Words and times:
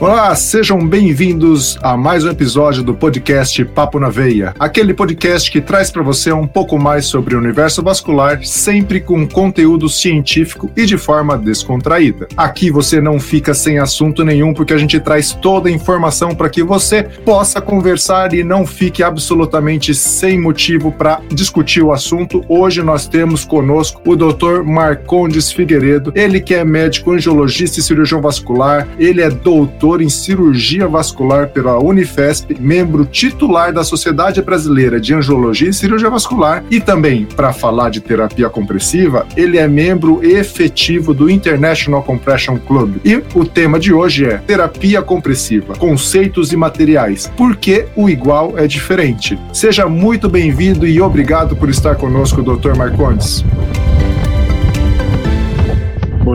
Olá, 0.00 0.32
sejam 0.36 0.78
bem-vindos 0.86 1.76
a 1.82 1.96
mais 1.96 2.24
um 2.24 2.30
episódio 2.30 2.84
do 2.84 2.94
podcast 2.94 3.64
Papo 3.64 3.98
na 3.98 4.08
Veia, 4.08 4.54
aquele 4.56 4.94
podcast 4.94 5.50
que 5.50 5.60
traz 5.60 5.90
para 5.90 6.04
você 6.04 6.30
um 6.30 6.46
pouco 6.46 6.78
mais 6.78 7.06
sobre 7.06 7.34
o 7.34 7.38
universo 7.38 7.82
vascular, 7.82 8.44
sempre 8.44 9.00
com 9.00 9.26
conteúdo 9.26 9.88
científico 9.88 10.70
e 10.76 10.86
de 10.86 10.96
forma 10.96 11.36
descontraída. 11.36 12.28
Aqui 12.36 12.70
você 12.70 13.00
não 13.00 13.18
fica 13.18 13.52
sem 13.52 13.80
assunto 13.80 14.24
nenhum, 14.24 14.54
porque 14.54 14.72
a 14.72 14.78
gente 14.78 15.00
traz 15.00 15.32
toda 15.32 15.68
a 15.68 15.72
informação 15.72 16.32
para 16.32 16.48
que 16.48 16.62
você 16.62 17.02
possa 17.02 17.60
conversar 17.60 18.32
e 18.32 18.44
não 18.44 18.64
fique 18.64 19.02
absolutamente 19.02 19.92
sem 19.96 20.40
motivo 20.40 20.92
para 20.92 21.20
discutir 21.28 21.82
o 21.82 21.90
assunto. 21.90 22.44
Hoje 22.48 22.84
nós 22.84 23.08
temos 23.08 23.44
conosco 23.44 24.00
o 24.06 24.14
Dr. 24.14 24.62
Marcondes 24.64 25.50
Figueiredo, 25.50 26.12
ele 26.14 26.40
que 26.40 26.54
é 26.54 26.64
médico 26.64 27.10
angiologista 27.10 27.80
e 27.80 27.82
cirurgião 27.82 28.20
vascular, 28.20 28.86
ele 28.96 29.22
é 29.22 29.28
doutor 29.28 29.87
doutor 29.88 30.02
em 30.02 30.08
cirurgia 30.08 30.86
vascular 30.86 31.48
pela 31.48 31.82
Unifesp, 31.82 32.54
membro 32.60 33.06
titular 33.06 33.72
da 33.72 33.82
Sociedade 33.82 34.42
Brasileira 34.42 35.00
de 35.00 35.14
Angiologia 35.14 35.70
e 35.70 35.72
Cirurgia 35.72 36.10
Vascular 36.10 36.62
e 36.70 36.78
também, 36.78 37.24
para 37.24 37.52
falar 37.54 37.88
de 37.88 38.00
terapia 38.00 38.50
compressiva, 38.50 39.26
ele 39.34 39.56
é 39.56 39.66
membro 39.66 40.22
efetivo 40.22 41.14
do 41.14 41.30
International 41.30 42.02
Compression 42.02 42.58
Club. 42.58 42.96
E 43.04 43.16
o 43.34 43.44
tema 43.46 43.78
de 43.78 43.92
hoje 43.92 44.26
é 44.26 44.38
terapia 44.38 45.00
compressiva, 45.00 45.74
conceitos 45.74 46.52
e 46.52 46.56
materiais. 46.56 47.30
Por 47.36 47.56
que 47.56 47.86
o 47.96 48.10
igual 48.10 48.58
é 48.58 48.66
diferente? 48.66 49.38
Seja 49.52 49.88
muito 49.88 50.28
bem-vindo 50.28 50.86
e 50.86 51.00
obrigado 51.00 51.56
por 51.56 51.70
estar 51.70 51.96
conosco, 51.96 52.42
Dr. 52.42 52.76
Marcondes. 52.76 53.44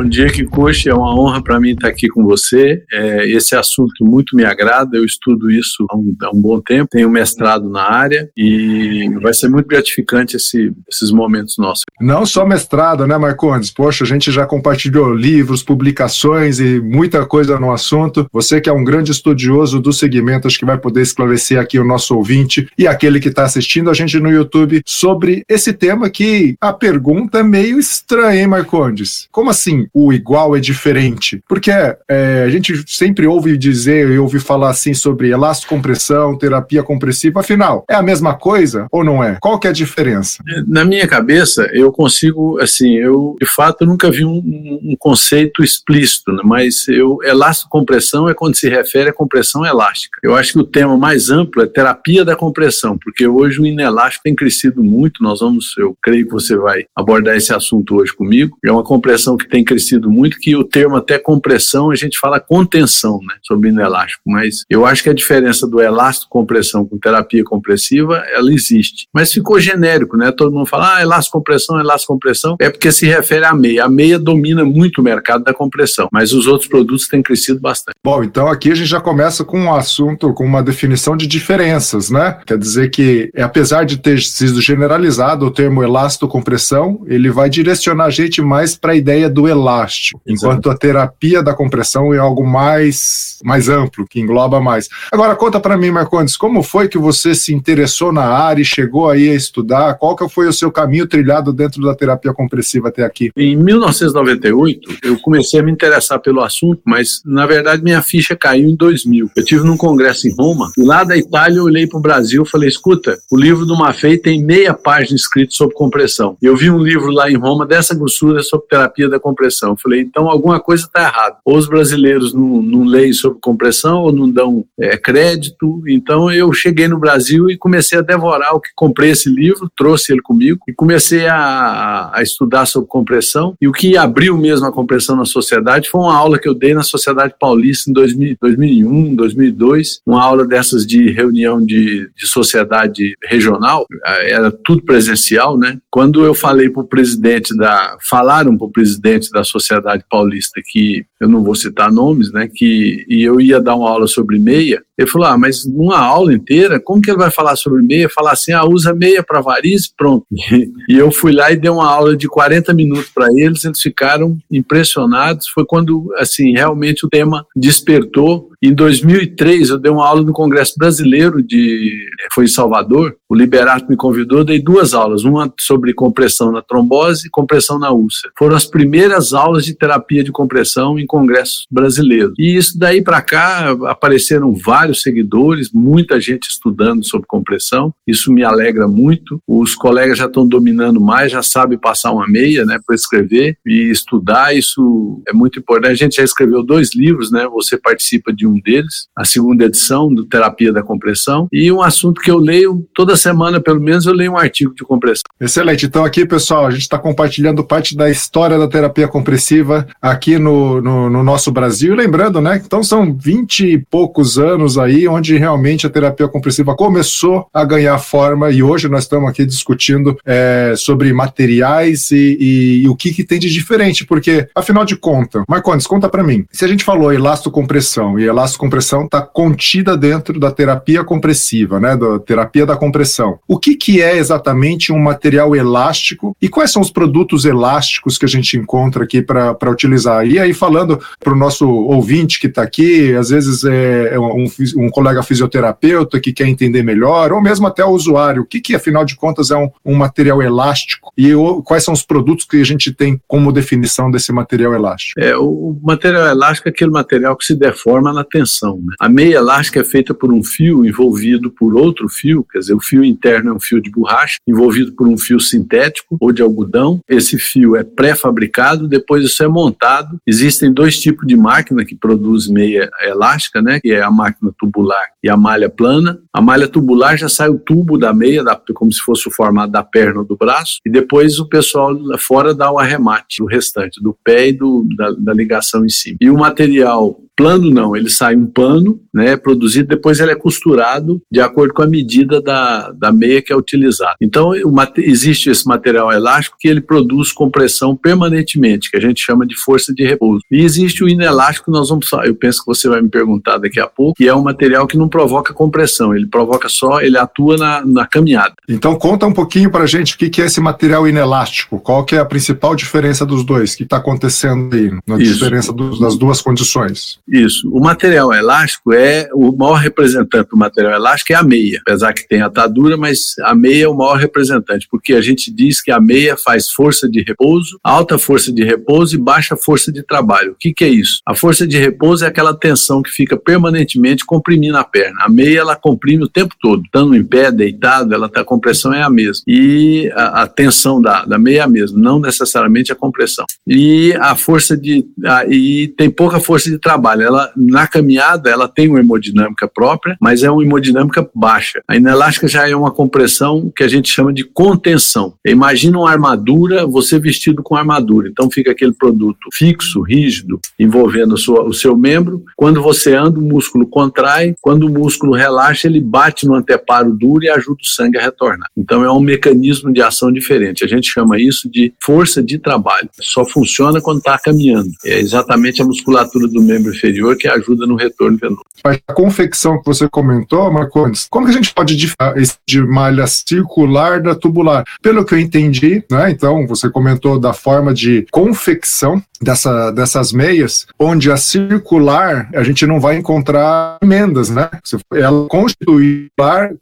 Bom 0.04 0.10
dia, 0.10 0.28
Kikuchi. 0.28 0.90
É 0.90 0.94
uma 0.94 1.18
honra 1.18 1.42
para 1.42 1.58
mim 1.62 1.72
estar 1.72 1.88
aqui 1.88 2.10
com 2.10 2.26
você. 2.26 2.84
É, 2.92 3.26
esse 3.30 3.56
assunto 3.56 4.04
muito 4.04 4.36
me 4.36 4.44
agrada. 4.44 4.98
Eu 4.98 5.06
estudo 5.06 5.50
isso 5.50 5.86
há 5.90 5.96
um, 5.96 6.14
há 6.24 6.36
um, 6.36 6.42
bom 6.42 6.60
tempo. 6.60 6.90
Tenho 6.92 7.10
mestrado 7.10 7.70
na 7.70 7.90
área 7.90 8.30
e 8.36 9.10
vai 9.22 9.34
ser 9.34 9.48
muito 9.48 9.66
gratificante 9.66 10.36
esse, 10.36 10.74
esses 10.92 11.10
momentos 11.10 11.56
nossos. 11.58 11.84
Não 12.02 12.26
só 12.26 12.46
mestrado, 12.46 13.08
né, 13.08 13.18
Marcondes? 13.18 13.72
Poxa, 13.72 14.04
a 14.04 14.08
gente 14.08 14.30
já 14.30 14.46
compartilhou 14.46 15.14
livros, 15.14 15.64
publicações 15.64 16.60
e 16.60 16.82
muita 16.82 17.26
coisa 17.26 17.58
no 17.58 17.72
assunto. 17.72 18.28
Você 18.34 18.60
que 18.60 18.70
é 18.70 18.74
um 18.74 18.84
grande 18.84 19.14
estudioso 19.14 19.80
do 19.80 19.94
segmento, 19.94 20.48
acho 20.48 20.60
que 20.60 20.66
vai 20.66 20.78
poder 20.78 21.02
esclarecer 21.02 21.58
aqui 21.58 21.80
o 21.80 21.86
nosso 21.86 22.14
ouvinte 22.14 22.68
e 22.78 22.88
aquele 22.88 23.22
que 23.22 23.30
está 23.30 23.46
assistindo 23.46 23.90
a 23.90 23.94
gente 23.94 24.20
no 24.20 24.30
YouTube 24.30 24.82
sobre 24.86 25.46
esse 25.48 25.72
tema 25.72 26.10
que 26.10 26.56
a 26.60 26.74
pergunta 26.74 27.40
é 27.40 27.44
meio 27.44 27.80
estranha, 27.80 28.42
hein, 28.42 28.48
Marcondes? 28.48 29.30
Como 29.32 29.50
assim? 29.50 29.88
O 29.94 30.12
igual 30.12 30.56
é 30.56 30.60
diferente? 30.60 31.42
Porque 31.48 31.72
é, 31.72 32.44
a 32.46 32.50
gente 32.50 32.84
sempre 32.88 33.28
ouve 33.28 33.58
dizer 33.58 34.10
e 34.10 34.18
ouve 34.18 34.40
falar 34.40 34.72
assim 34.72 34.94
sobre 34.94 35.30
elastocompressão, 35.30 36.38
terapia 36.38 36.82
compressiva, 36.82 37.42
afinal, 37.42 37.86
é 37.90 37.94
a 37.94 38.02
mesma 38.02 38.34
coisa 38.34 38.88
ou 38.92 39.04
não 39.04 39.24
é? 39.24 39.38
Qual 39.40 39.60
que 39.60 39.68
é 39.68 39.70
a 39.70 39.74
diferença? 39.74 40.44
Na 40.68 40.84
minha 40.84 41.08
cabeça, 41.08 41.70
eu 41.74 41.92
consigo, 41.92 42.60
assim, 42.60 42.96
eu 42.96 43.36
de 43.40 43.48
fato 43.48 43.86
nunca 43.86 44.10
vi 44.10 44.26
um, 44.26 44.38
um 44.38 44.96
conceito 44.98 45.64
explícito, 45.64 46.32
né? 46.32 46.42
mas 46.44 46.88
eu, 46.88 47.20
elastocompressão 47.24 48.28
é 48.28 48.34
quando 48.34 48.56
se 48.56 48.68
refere 48.68 49.10
à 49.10 49.14
compressão 49.14 49.66
elástica. 49.66 50.20
Eu 50.24 50.36
acho 50.36 50.54
que 50.54 50.60
o 50.60 50.66
tema 50.66 50.98
mais 50.98 51.30
amplo 51.30 51.62
é 51.62 51.68
terapia 51.68 52.26
da 52.26 52.36
compressão, 52.36 52.98
porque 52.98 53.28
hoje 53.28 53.60
o 53.60 53.66
inelástico 53.66 54.24
tem 54.24 54.36
crescido 54.36 54.84
muito, 54.84 55.22
nós 55.22 55.40
vamos, 55.40 55.76
eu 55.78 55.96
creio 56.02 56.26
que 56.26 56.32
você 56.32 56.56
vai 56.56 56.86
abordar 56.96 57.36
esse 57.36 57.54
assunto 57.54 57.96
hoje 57.96 58.14
comigo, 58.14 58.58
é 58.64 58.72
uma 58.72 58.84
compressão 58.84 59.38
que 59.38 59.48
tem 59.48 59.64
crescido 59.64 59.83
muito, 60.10 60.38
que 60.40 60.56
o 60.56 60.64
termo 60.64 60.96
até 60.96 61.18
compressão, 61.18 61.92
a 61.92 61.96
gente 61.96 62.20
fala 62.20 62.40
contenção, 62.40 63.20
né, 63.22 63.36
sobre 63.42 63.70
inelástico, 63.70 64.24
mas 64.26 64.64
eu 64.70 64.86
acho 64.86 65.04
que 65.04 65.10
a 65.10 65.14
diferença 65.14 65.68
do 65.68 65.82
elástico 65.82 66.30
compressão 66.30 66.86
com 66.86 66.98
terapia 66.98 67.44
compressiva, 67.44 68.24
ela 68.34 68.52
existe. 68.52 69.08
Mas 69.14 69.32
ficou 69.32 69.60
genérico, 69.60 70.18
né, 70.18 70.32
todo 70.32 70.54
mundo 70.54 70.66
fala, 70.66 70.98
ah, 70.98 71.02
elástico 71.02 71.38
compressão, 71.38 71.80
elástico 71.80 72.14
compressão, 72.14 72.56
é 72.60 72.70
porque 72.70 72.92
se 72.92 73.06
refere 73.06 73.46
à 73.46 73.54
meia. 73.54 73.86
A 73.86 73.90
meia 73.90 74.18
domina 74.18 74.64
muito 74.64 75.02
o 75.02 75.04
mercado 75.04 75.44
da 75.44 75.54
compressão, 75.54 76.08
mas 76.12 76.34
os 76.34 76.48
outros 76.48 76.70
produtos 76.70 77.08
têm 77.08 77.22
crescido 77.22 77.60
bastante. 77.60 77.96
Bom, 78.04 78.24
então 78.24 78.48
aqui 78.48 78.72
a 78.72 78.76
gente 78.76 78.90
já 78.90 79.02
começa 79.02 79.44
com 79.44 79.60
um 79.60 79.74
assunto, 79.74 80.34
com 80.34 80.46
uma 80.46 80.64
definição 80.64 81.16
de 81.18 81.28
diferenças, 81.28 82.10
né? 82.10 82.40
Quer 82.46 82.58
dizer 82.58 82.90
que, 82.90 83.32
apesar 83.38 83.84
de 83.86 83.98
ter 83.98 84.22
sido 84.22 84.62
generalizado 84.62 85.46
o 85.46 85.52
termo 85.52 85.84
elástico 85.84 86.28
compressão, 86.28 87.04
ele 87.08 87.30
vai 87.30 87.50
direcionar 87.50 88.06
a 88.06 88.10
gente 88.10 88.42
mais 88.42 88.76
para 88.76 88.94
a 88.94 88.96
ideia 88.96 89.30
do 89.30 89.48
elástico 89.48 89.73
elástico, 89.74 90.22
enquanto 90.28 90.70
a 90.70 90.78
terapia 90.78 91.42
da 91.42 91.54
compressão 91.54 92.14
é 92.14 92.18
algo 92.18 92.46
mais, 92.46 93.40
mais 93.44 93.68
amplo, 93.70 94.06
que 94.08 94.20
engloba 94.20 94.62
mais. 94.62 94.88
Agora, 95.12 95.36
conta 95.36 95.60
para 95.60 95.78
mim, 95.78 95.92
Marcondes, 95.92 96.38
como 96.38 96.62
foi 96.62 96.88
que 96.88 96.98
você 96.98 97.34
se 97.34 97.54
interessou 97.54 98.12
na 98.12 98.26
área 98.26 98.62
e 98.62 98.66
chegou 98.66 99.10
aí 99.10 99.30
a 99.30 99.34
estudar? 99.34 99.96
Qual 99.96 100.16
que 100.16 100.28
foi 100.30 100.48
o 100.48 100.54
seu 100.54 100.72
caminho 100.72 101.08
trilhado 101.08 101.52
dentro 101.52 101.82
da 101.84 101.96
terapia 101.96 102.34
compressiva 102.34 102.90
até 102.90 103.04
aqui? 103.04 103.32
Em 103.36 103.56
1998, 103.56 105.00
eu 105.04 105.20
comecei 105.20 105.60
a 105.60 105.64
me 105.64 105.72
interessar 105.72 106.20
pelo 106.20 106.42
assunto, 106.42 106.82
mas, 106.86 107.22
na 107.26 107.46
verdade, 107.46 107.84
minha 107.84 108.02
ficha 108.02 108.36
caiu 108.36 108.70
em 108.70 108.76
2000. 108.76 109.32
Eu 109.36 109.46
tive 109.46 109.64
num 109.66 109.78
congresso 109.78 110.28
em 110.28 110.36
Roma, 110.36 110.72
e 110.78 110.84
lá 110.84 111.04
da 111.04 111.18
Itália 111.18 111.58
eu 111.58 111.64
olhei 111.64 111.88
para 111.88 111.98
o 111.98 112.02
Brasil 112.02 112.44
e 112.44 112.50
falei, 112.50 112.70
escuta, 112.70 113.18
o 113.32 113.38
livro 113.38 113.66
do 113.66 113.78
Maffei 113.78 114.18
tem 114.18 114.44
meia 114.44 114.74
página 114.74 115.16
escrito 115.16 115.54
sobre 115.54 115.76
compressão. 115.76 116.38
Eu 116.42 116.56
vi 116.56 116.70
um 116.70 116.80
livro 116.80 117.12
lá 117.12 117.30
em 117.30 117.38
Roma 117.38 117.66
dessa 117.66 117.96
grossura 117.96 118.42
sobre 118.44 118.68
terapia 118.68 119.10
da 119.10 119.20
compressão 119.20 119.63
compressão. 119.64 119.70
Eu 119.72 119.78
falei, 119.78 120.02
então 120.02 120.30
alguma 120.30 120.60
coisa 120.60 120.84
está 120.84 121.04
errada. 121.04 121.38
Ou 121.46 121.58
os 121.58 121.68
brasileiros 121.68 122.34
não, 122.34 122.62
não 122.62 122.84
leem 122.84 123.14
sobre 123.14 123.40
compressão, 123.42 124.02
ou 124.02 124.12
não 124.12 124.30
dão 124.30 124.66
é, 124.80 124.98
crédito. 124.98 125.82
Então 125.88 126.32
eu 126.32 126.52
cheguei 126.54 126.88
no 126.88 127.00
Brasil 127.00 127.50
e 127.50 127.58
comecei 127.58 127.98
a 127.98 128.02
devorar 128.02 128.54
o 128.54 128.60
que 128.60 128.70
comprei 128.76 129.12
esse 129.12 129.30
livro, 129.30 129.72
trouxe 129.76 130.12
ele 130.12 130.22
comigo 130.22 130.60
e 130.68 130.74
comecei 130.74 131.26
a, 131.28 132.12
a 132.14 132.22
estudar 132.22 132.66
sobre 132.66 132.90
compressão. 132.90 133.56
E 133.62 133.68
o 133.68 133.72
que 133.72 133.98
abriu 133.98 134.38
mesmo 134.38 134.66
a 134.66 134.72
compressão 134.72 135.16
na 135.16 135.26
sociedade 135.26 135.90
foi 135.90 136.02
uma 136.02 136.16
aula 136.16 136.40
que 136.40 136.48
eu 136.48 136.54
dei 136.54 136.74
na 136.74 136.84
Sociedade 136.84 137.36
Paulista 137.40 137.90
em 137.90 137.94
2000, 137.94 138.36
2001, 138.42 139.16
2002, 139.16 140.02
uma 140.06 140.22
aula 140.22 140.46
dessas 140.46 140.86
de 140.86 141.12
reunião 141.12 141.64
de, 141.64 142.10
de 142.16 142.28
sociedade 142.28 143.16
regional, 143.24 143.86
era 144.26 144.52
tudo 144.52 144.84
presencial, 144.84 145.58
né? 145.58 145.78
Quando 145.90 146.24
eu 146.26 146.34
falei 146.34 146.70
para 146.70 146.82
o 146.82 146.88
presidente 146.88 147.56
da, 147.56 147.96
falaram 148.10 148.58
para 148.58 148.68
o 148.68 148.72
presidente 148.72 149.30
da 149.30 149.43
Sociedade 149.44 150.04
Paulista, 150.10 150.62
que 150.66 151.06
eu 151.20 151.28
não 151.28 151.44
vou 151.44 151.56
citar 151.56 151.92
nomes, 151.92 152.32
né, 152.32 152.50
que 152.54 153.06
e 153.08 153.24
eu 153.24 153.40
ia 153.40 153.62
dar 153.62 153.76
uma 153.76 153.90
aula 153.90 154.08
sobre 154.08 154.40
meia, 154.40 154.82
ele 154.98 155.10
falou, 155.10 155.28
ah, 155.28 155.38
mas 155.38 155.66
numa 155.66 155.98
aula 155.98 156.34
inteira, 156.34 156.80
como 156.80 157.02
que 157.02 157.10
ele 157.10 157.18
vai 157.18 157.32
falar 157.32 157.56
sobre 157.56 157.82
meia? 157.82 158.08
Falar 158.10 158.34
assim, 158.34 158.52
ah, 158.52 158.64
usa 158.64 158.94
meia 158.94 159.24
para 159.24 159.42
variz, 159.42 159.92
pronto. 159.96 160.26
E 160.90 160.98
eu 160.98 161.12
fui 161.12 161.32
lá 161.32 161.52
e 161.52 161.56
dei 161.56 161.72
uma 161.72 161.90
aula 161.90 162.16
de 162.16 162.28
40 162.28 162.74
minutos 162.74 163.10
para 163.10 163.28
eles, 163.36 163.64
eles 163.64 163.82
ficaram 163.82 164.38
impressionados, 164.52 165.48
foi 165.48 165.66
quando, 165.66 166.14
assim, 166.18 166.52
realmente 166.52 167.06
o 167.06 167.10
tema 167.10 167.46
despertou. 167.56 168.50
Em 168.62 168.74
2003, 168.74 169.70
eu 169.70 169.80
dei 169.80 169.92
uma 169.92 170.06
aula 170.06 170.22
no 170.22 170.34
Congresso 170.34 170.74
Brasileiro 170.78 171.42
de, 171.42 171.92
foi 172.34 172.46
em 172.46 172.50
Salvador, 172.50 173.16
o 173.34 173.36
Liberato 173.36 173.88
me 173.90 173.98
convidou, 173.98 174.44
dei 174.44 174.62
duas 174.62 174.94
aulas, 174.94 175.24
uma 175.24 175.52
sobre 175.60 175.92
compressão 175.92 176.52
na 176.52 176.62
trombose 176.62 177.28
e 177.28 177.32
compressão 177.32 177.80
na 177.80 177.90
úlcera. 177.90 178.32
Foram 178.38 178.56
as 178.56 178.66
primeiras 178.66 179.34
aulas 179.34 179.66
de 179.66 179.74
terapia 179.74 180.24
de 180.24 180.32
compressão 180.32 181.00
em 181.00 181.08
congressos 181.08 181.66
brasileiros. 181.70 182.36
E 182.38 182.56
isso 182.56 182.78
daí 182.78 183.02
para 183.02 183.24
cá 183.24 183.72
apareceram 183.88 184.54
vários 184.54 185.02
seguidores, 185.02 185.72
muita 185.74 186.22
gente 186.22 186.44
estudando 186.44 187.04
sobre 187.04 187.26
compressão. 187.26 187.92
Isso 188.06 188.32
me 188.32 188.44
alegra 188.44 188.88
muito. 188.88 189.40
Os 189.48 189.74
colegas 189.74 190.20
já 190.20 190.26
estão 190.26 190.48
dominando 190.48 191.02
mais, 191.02 191.32
já 191.32 191.42
sabem 191.42 191.78
passar 191.78 192.12
uma 192.12 192.28
meia, 192.28 192.64
né, 192.66 192.80
para 192.86 192.96
escrever 192.96 193.58
e 193.66 193.90
estudar. 193.90 194.56
Isso 194.56 195.24
é 195.28 195.34
muito 195.34 195.58
importante. 195.58 195.92
A 195.92 195.96
gente 195.96 196.18
já 196.18 196.24
escreveu 196.24 196.62
dois 196.62 196.94
livros, 196.94 197.32
né? 197.32 197.48
Você 197.48 197.80
participa 197.80 198.32
de 198.32 198.46
um 198.46 198.60
deles, 198.60 199.08
a 199.18 199.26
segunda 199.26 199.66
edição 199.66 200.14
do 200.14 200.24
Terapia 200.24 200.72
da 200.72 200.84
Compressão 200.84 201.48
e 201.52 201.72
um 201.72 201.82
assunto 201.82 202.22
que 202.22 202.30
eu 202.30 202.38
leio 202.38 202.88
toda 202.94 203.16
semana, 203.24 203.60
pelo 203.60 203.82
menos 203.82 204.06
eu 204.06 204.14
leio 204.14 204.34
um 204.34 204.38
artigo 204.38 204.74
de 204.76 204.84
compressão. 204.84 205.24
Excelente. 205.40 205.86
Então 205.86 206.06
aqui, 206.06 206.26
pessoal, 206.26 206.66
a 206.66 206.72
gente 206.72 206.82
está 206.82 206.98
compartilhando 206.98 207.64
parte 207.64 207.96
da 207.96 208.10
história 208.10 208.58
da 208.58 208.68
terapia 208.68 209.08
compressiva 209.08 209.88
aqui 210.02 210.38
no, 210.38 210.82
no, 210.82 211.10
no 211.10 211.24
nosso 211.24 211.52
Brasil. 211.52 211.96
lembrando, 211.96 212.42
né? 212.42 212.62
Então 212.64 212.84
são 212.84 213.14
20 213.14 213.66
e 213.66 213.78
poucos 213.78 214.38
anos 214.38 214.78
aí 214.78 215.08
onde 215.08 215.38
realmente 215.38 215.88
a 215.88 215.90
terapia 215.90 216.28
compressiva 216.28 216.76
começou 216.76 217.48
a 217.54 217.64
ganhar 217.64 217.98
forma 217.98 218.52
e 218.52 218.62
hoje 218.62 218.88
nós 218.90 219.04
estamos 219.04 219.30
aqui 219.30 219.46
discutindo 219.46 220.18
é, 220.26 220.74
sobre 220.76 221.14
materiais 221.14 222.12
e, 222.12 222.38
e, 222.40 222.84
e, 222.84 222.90
o 222.90 222.96
que, 222.96 223.14
que 223.14 223.24
tem 223.24 223.40
de 223.40 223.50
diferente, 223.50 224.06
porque 224.06 224.48
afinal 224.56 224.84
de 224.86 224.96
contas, 224.96 225.44
Marcondes, 225.48 225.88
conta 225.88 226.10
para 226.10 226.24
mim, 226.24 226.46
se 226.52 226.66
a 226.66 226.68
gente 226.68 226.84
falou 226.84 227.14
elastocompressão 227.14 228.20
e 228.20 228.26
elastocompressão 228.26 229.06
está 229.06 229.22
contida 229.22 229.96
dentro 229.96 230.40
da 230.40 230.52
terapia 230.52 231.04
compressiva, 231.04 231.80
né, 231.80 231.96
da 231.96 232.20
terapia 232.20 232.66
da 232.66 232.76
compressão 232.76 233.13
compressão. 233.14 233.40
O 233.48 233.60
que, 233.60 233.76
que 233.76 234.02
é 234.02 234.18
exatamente 234.18 234.92
um 234.92 235.00
material 235.00 235.56
elástico 235.56 236.36
e 236.42 236.50
quais 236.50 236.72
são 236.72 236.82
os 236.82 236.90
produtos 236.90 237.46
elásticos 237.46 238.18
que 238.18 238.26
a 238.26 238.28
gente 238.28 238.58
encontra 238.58 239.04
aqui 239.04 239.22
para 239.22 239.70
utilizar? 239.70 240.26
E 240.26 240.40
aí, 240.40 240.54
falando 240.54 241.00
para 241.20 241.34
o 241.34 241.38
nosso 241.38 241.70
ouvinte 241.70 242.40
que 242.40 242.48
está 242.48 242.64
aqui, 242.64 243.14
às 243.16 243.30
vezes 243.30 243.64
é, 243.64 244.16
é 244.16 244.20
um, 244.20 244.46
um, 244.78 244.90
colega 244.90 245.22
fisioterapeuta 245.24 246.20
que 246.20 246.34
quer 246.34 246.48
entender 246.48 246.84
melhor, 246.84 247.32
ou 247.32 247.42
mesmo 247.42 247.68
até 247.68 247.84
o 247.86 247.90
usuário, 247.90 248.42
o 248.42 248.46
que, 248.46 248.60
que 248.60 248.76
afinal 248.76 249.06
de 249.06 249.16
contas 249.16 249.52
é 249.52 249.58
um, 249.58 249.70
um 249.86 249.96
material 249.96 250.42
elástico 250.42 251.12
e 251.18 251.34
o, 251.34 251.62
quais 251.62 251.84
são 251.84 251.94
os 251.94 252.04
produtos 252.04 252.46
que 252.46 252.60
a 252.60 252.66
gente 252.66 252.92
tem 252.92 253.20
como 253.28 253.52
definição 253.52 254.10
desse 254.10 254.32
material 254.32 254.74
elástico? 254.74 255.20
É, 255.20 255.36
o 255.38 255.78
material 255.82 256.28
elástico 256.28 256.70
é 256.70 256.72
aquele 256.72 256.92
material 256.92 257.36
que 257.36 257.46
se 257.46 257.56
deforma 257.56 258.12
na 258.12 258.24
tensão. 258.24 258.78
Né? 258.78 258.96
A 259.00 259.10
meia 259.10 259.38
elástica 259.38 259.80
é 259.80 259.84
feita 259.84 260.14
por 260.14 260.32
um 260.32 260.44
fio 260.44 260.86
envolvido 260.86 261.52
por 261.52 261.76
outro 261.76 262.08
fio, 262.10 262.46
quer 262.52 262.60
dizer, 262.60 262.74
o 262.74 262.80
fio 262.80 262.93
interno 263.02 263.52
é 263.52 263.54
um 263.54 263.60
fio 263.60 263.82
de 263.82 263.90
borracha 263.90 264.36
envolvido 264.46 264.92
por 264.92 265.08
um 265.08 265.18
fio 265.18 265.40
sintético 265.40 266.18
ou 266.20 266.34
de 266.34 266.42
algodão. 266.42 267.00
Esse 267.08 267.38
fio 267.38 267.78
é 267.78 267.84
pré-fabricado, 267.84 268.88
depois 268.88 269.24
isso 269.24 269.42
é 269.42 269.48
montado. 269.48 270.18
Existem 270.28 270.74
dois 270.74 271.00
tipos 271.00 271.26
de 271.26 271.38
máquina 271.38 271.86
que 271.86 271.96
produz 271.96 272.48
meia 272.48 272.90
elástica, 273.02 273.62
né? 273.62 273.80
Que 273.80 273.94
é 273.94 274.02
a 274.02 274.12
máquina 274.12 274.52
tubular 274.58 275.08
e 275.24 275.30
a 275.30 275.38
malha 275.38 275.70
plana. 275.70 276.20
A 276.34 276.42
malha 276.42 276.68
tubular 276.68 277.18
já 277.18 277.30
sai 277.30 277.50
o 277.50 277.60
tubo 277.60 277.98
da 277.98 278.14
meia, 278.14 278.44
da, 278.44 278.60
como 278.74 278.92
se 278.92 279.00
fosse 279.00 279.28
o 279.28 279.32
formato 279.32 279.72
da 279.72 279.84
perna 279.84 280.20
ou 280.20 280.26
do 280.26 280.36
braço, 280.36 280.80
e 280.86 280.90
depois 280.90 281.40
o 281.40 281.48
pessoal 281.48 281.96
fora 282.18 282.54
dá 282.54 282.72
o 282.72 282.80
arremate, 282.80 283.42
o 283.42 283.46
restante, 283.46 284.02
do 284.02 284.18
pé 284.24 284.50
e 284.50 284.54
do, 284.54 284.86
da, 284.98 285.12
da 285.12 285.34
ligação 285.34 285.86
em 285.86 285.90
cima. 285.90 286.18
E 286.20 286.30
o 286.30 286.38
material 286.38 287.24
Plano 287.36 287.70
não, 287.72 287.96
ele 287.96 288.10
sai 288.10 288.36
um 288.36 288.46
pano, 288.46 289.00
né, 289.14 289.38
produzido, 289.38 289.88
depois 289.88 290.20
ele 290.20 290.32
é 290.32 290.36
costurado 290.36 291.22
de 291.32 291.40
acordo 291.40 291.74
com 291.74 291.84
a 291.84 291.88
medida 291.88 292.42
da, 292.42 292.92
da 292.92 293.12
meia 293.12 293.42
que 293.42 293.54
é 293.54 293.56
utilizada. 293.56 294.16
Então, 294.20 294.52
existe 294.98 295.50
esse 295.50 295.68
material 295.68 296.12
elástico 296.12 296.58
que 296.60 296.68
ele 296.68 296.82
produz 296.82 297.32
compressão 297.32 297.96
permanentemente, 297.96 298.90
que 298.90 298.98
a 298.98 299.02
gente 299.02 299.22
chama 299.22 299.46
de 299.46 299.56
força 299.56 299.94
de 299.94 300.04
repouso. 300.04 300.44
E 300.50 300.62
existe 300.62 301.04
o 301.04 301.10
inelástico, 301.10 301.70
nós 301.70 301.90
vamos, 301.90 302.10
eu 302.26 302.36
penso 302.36 302.60
que 302.60 302.66
você 302.66 302.90
vai 302.90 303.02
me 303.02 303.10
perguntar 303.10 303.58
daqui 303.58 303.80
a 303.80 303.88
pouco, 303.88 304.16
que 304.16 304.28
é 304.28 304.34
um 304.34 304.42
material 304.42 304.88
que 304.88 304.98
não 304.98 305.08
provoca 305.08 305.54
compressão, 305.54 306.16
ele 306.16 306.26
provoca 306.26 306.68
só, 306.68 307.02
ele 307.02 307.18
atua 307.18 307.58
na, 307.58 307.86
na 307.86 308.08
caminhada. 308.08 308.54
Então, 308.68 308.96
conta 308.96 309.26
um 309.26 309.34
pouquinho 309.34 309.70
para 309.70 309.84
a 309.84 309.88
gente 309.88 310.16
o 310.16 310.18
que 310.18 310.42
é 310.42 310.46
esse 310.46 310.60
material 310.60 311.08
inelástico, 311.08 311.80
qual 311.80 312.04
que 312.04 312.16
é 312.16 312.20
a 312.20 312.26
principal 312.26 312.76
diferença 312.76 313.26
dos 313.26 313.44
dois, 313.44 313.74
o 313.74 313.78
que 313.78 313.84
está 313.84 313.98
acontecendo 313.98 314.76
aí, 314.76 314.92
na 315.06 315.18
Isso. 315.18 315.34
diferença 315.34 315.72
dos, 315.72 316.00
das 316.00 316.18
duas 316.18 316.42
condições. 316.42 317.20
Isso. 317.28 317.70
O 317.72 317.80
material 317.80 318.34
elástico 318.34 318.94
é 318.94 319.03
o 319.34 319.56
maior 319.56 319.76
representante 319.76 320.50
do 320.50 320.58
material 320.58 320.94
elástico 320.94 321.34
é 321.34 321.36
a 321.36 321.44
meia, 321.44 321.80
apesar 321.82 322.14
que 322.14 322.28
tem 322.28 322.42
atadura, 322.42 322.98
mas 322.98 323.34
a 323.42 323.56
meia 323.56 323.86
é 323.86 323.88
o 323.88 323.96
maior 323.96 324.16
representante, 324.16 324.88
porque 324.90 325.14
a 325.14 325.22
gente 325.22 325.52
diz 325.52 325.82
que 325.82 325.92
a 325.92 326.00
meia 326.00 326.36
faz 326.38 326.70
força 326.70 327.10
de 327.10 327.22
repouso, 327.22 327.80
alta 327.84 328.18
força 328.18 328.52
de 328.52 328.64
repouso 328.64 329.16
e 329.16 329.20
baixa 329.20 329.56
força 329.56 329.92
de 329.92 330.04
trabalho. 330.04 330.52
O 330.52 330.56
que, 330.56 330.74
que 330.74 330.84
é 330.84 330.90
isso? 330.90 331.20
A 331.26 331.36
força 331.36 331.66
de 331.68 331.78
repouso 331.78 332.26
é 332.26 332.28
aquela 332.28 332.54
tensão 332.54 333.02
que 333.02 333.10
fica 333.10 333.38
permanentemente 333.38 334.26
comprimindo 334.26 334.78
a 334.78 334.84
perna. 334.84 335.18
A 335.22 335.30
meia 335.30 335.60
ela 335.60 335.76
comprime 335.76 336.24
o 336.24 336.30
tempo 336.30 336.56
todo, 336.62 336.84
estando 336.84 337.16
em 337.16 337.24
pé, 337.24 337.52
deitado, 337.52 338.14
ela 338.14 338.30
tá, 338.30 338.42
a 338.42 338.46
compressão 338.46 338.94
é 338.94 339.02
a 339.02 339.10
mesma. 339.10 339.44
E 339.48 340.12
a, 340.16 340.44
a 340.44 340.48
tensão 340.48 341.02
da, 341.02 341.26
da 341.26 341.38
meia 341.38 341.60
é 341.60 341.62
a 341.62 341.68
mesma, 341.68 342.00
não 342.00 342.20
necessariamente 342.20 342.92
a 342.92 342.96
compressão. 342.96 343.46
E 343.68 344.14
a 344.20 344.36
força 344.36 344.78
de. 344.78 345.06
A, 345.26 345.46
e 345.46 345.88
tem 345.90 346.10
pouca 346.10 346.40
força 346.40 346.70
de 346.70 346.78
trabalho. 346.78 347.24
Ela, 347.24 347.52
na 347.56 347.88
caminhada, 347.88 348.50
ela 348.50 348.68
tem 348.68 348.88
uma 348.94 349.00
hemodinâmica 349.00 349.68
própria, 349.68 350.16
mas 350.20 350.44
é 350.44 350.52
uma 350.52 350.64
hemodinâmica 350.64 351.28
baixa. 351.34 351.82
A 351.88 351.96
inelástica 351.96 352.48
já 352.48 352.68
é 352.68 352.76
uma 352.76 352.92
compressão 352.92 353.72
que 353.76 353.84
a 353.84 353.88
gente 353.88 354.10
chama 354.10 354.34
de 354.34 354.44
contenção. 354.44 355.34
Imagina 355.46 356.00
uma 356.00 356.10
armadura, 356.12 356.86
você 356.86 357.20
vestido 357.20 357.64
com 357.64 357.76
armadura. 357.76 358.30
Então 358.30 358.50
fica 358.50 358.72
aquele 358.72 358.94
produto 358.94 359.50
fixo, 359.54 360.02
rígido, 360.02 360.60
envolvendo 360.80 361.38
sua, 361.38 361.64
o 361.64 361.74
seu 361.74 361.96
membro. 361.98 362.44
Quando 362.56 362.82
você 362.82 363.16
anda, 363.16 363.40
o 363.40 363.44
músculo 363.44 363.88
contrai. 363.88 364.56
Quando 364.62 364.84
o 364.84 364.90
músculo 364.90 365.34
relaxa, 365.34 365.88
ele 365.88 366.00
bate 366.00 366.46
no 366.46 366.56
anteparo 366.56 367.12
duro 367.12 367.44
e 367.44 367.50
ajuda 367.50 367.78
o 367.82 367.86
sangue 367.86 368.18
a 368.18 368.22
retornar. 368.22 368.70
Então 368.78 369.04
é 369.04 369.12
um 369.12 369.20
mecanismo 369.20 369.92
de 369.92 370.02
ação 370.02 370.32
diferente. 370.32 370.84
A 370.84 370.88
gente 370.88 371.10
chama 371.10 371.40
isso 371.40 371.70
de 371.70 371.94
força 372.04 372.42
de 372.42 372.58
trabalho. 372.58 373.10
Só 373.22 373.46
funciona 373.46 374.02
quando 374.02 374.20
está 374.20 374.38
caminhando. 374.38 374.90
É 375.06 375.20
exatamente 375.20 375.82
a 375.82 375.86
musculatura 375.86 376.48
do 376.48 376.62
membro 376.62 376.94
inferior 376.94 377.36
que 377.38 377.48
ajuda 377.48 377.86
no 377.86 377.96
retorno 377.96 378.38
venoso. 378.38 378.64
A 378.84 379.14
confecção 379.14 379.80
que 379.80 379.86
você 379.86 380.08
comentou, 380.10 380.72
Marcondes, 380.72 381.28
como 381.30 381.46
que 381.46 381.52
a 381.52 381.56
gente 381.56 381.74
pode 381.74 381.96
diferenciar 381.96 382.58
de 382.68 382.82
malha 382.82 383.26
circular 383.28 384.22
da 384.22 384.36
tubular? 384.36 384.84
Pelo 385.02 385.26
que 385.26 385.34
eu 385.34 385.40
entendi, 385.40 386.04
né, 386.10 386.32
então 386.32 386.68
você 386.68 386.90
comentou 386.90 387.40
da 387.40 387.54
forma 387.54 387.94
de 387.94 388.26
confecção 388.32 389.22
dessa, 389.44 389.92
dessas 389.92 390.32
meias, 390.32 390.88
onde 390.98 391.32
a 391.32 391.38
circular 391.38 392.50
a 392.54 392.64
gente 392.64 392.88
não 392.88 393.00
vai 393.00 393.18
encontrar 393.18 393.98
emendas, 394.02 394.50
né? 394.50 394.70
Ela 395.14 395.48
constitui 395.48 396.28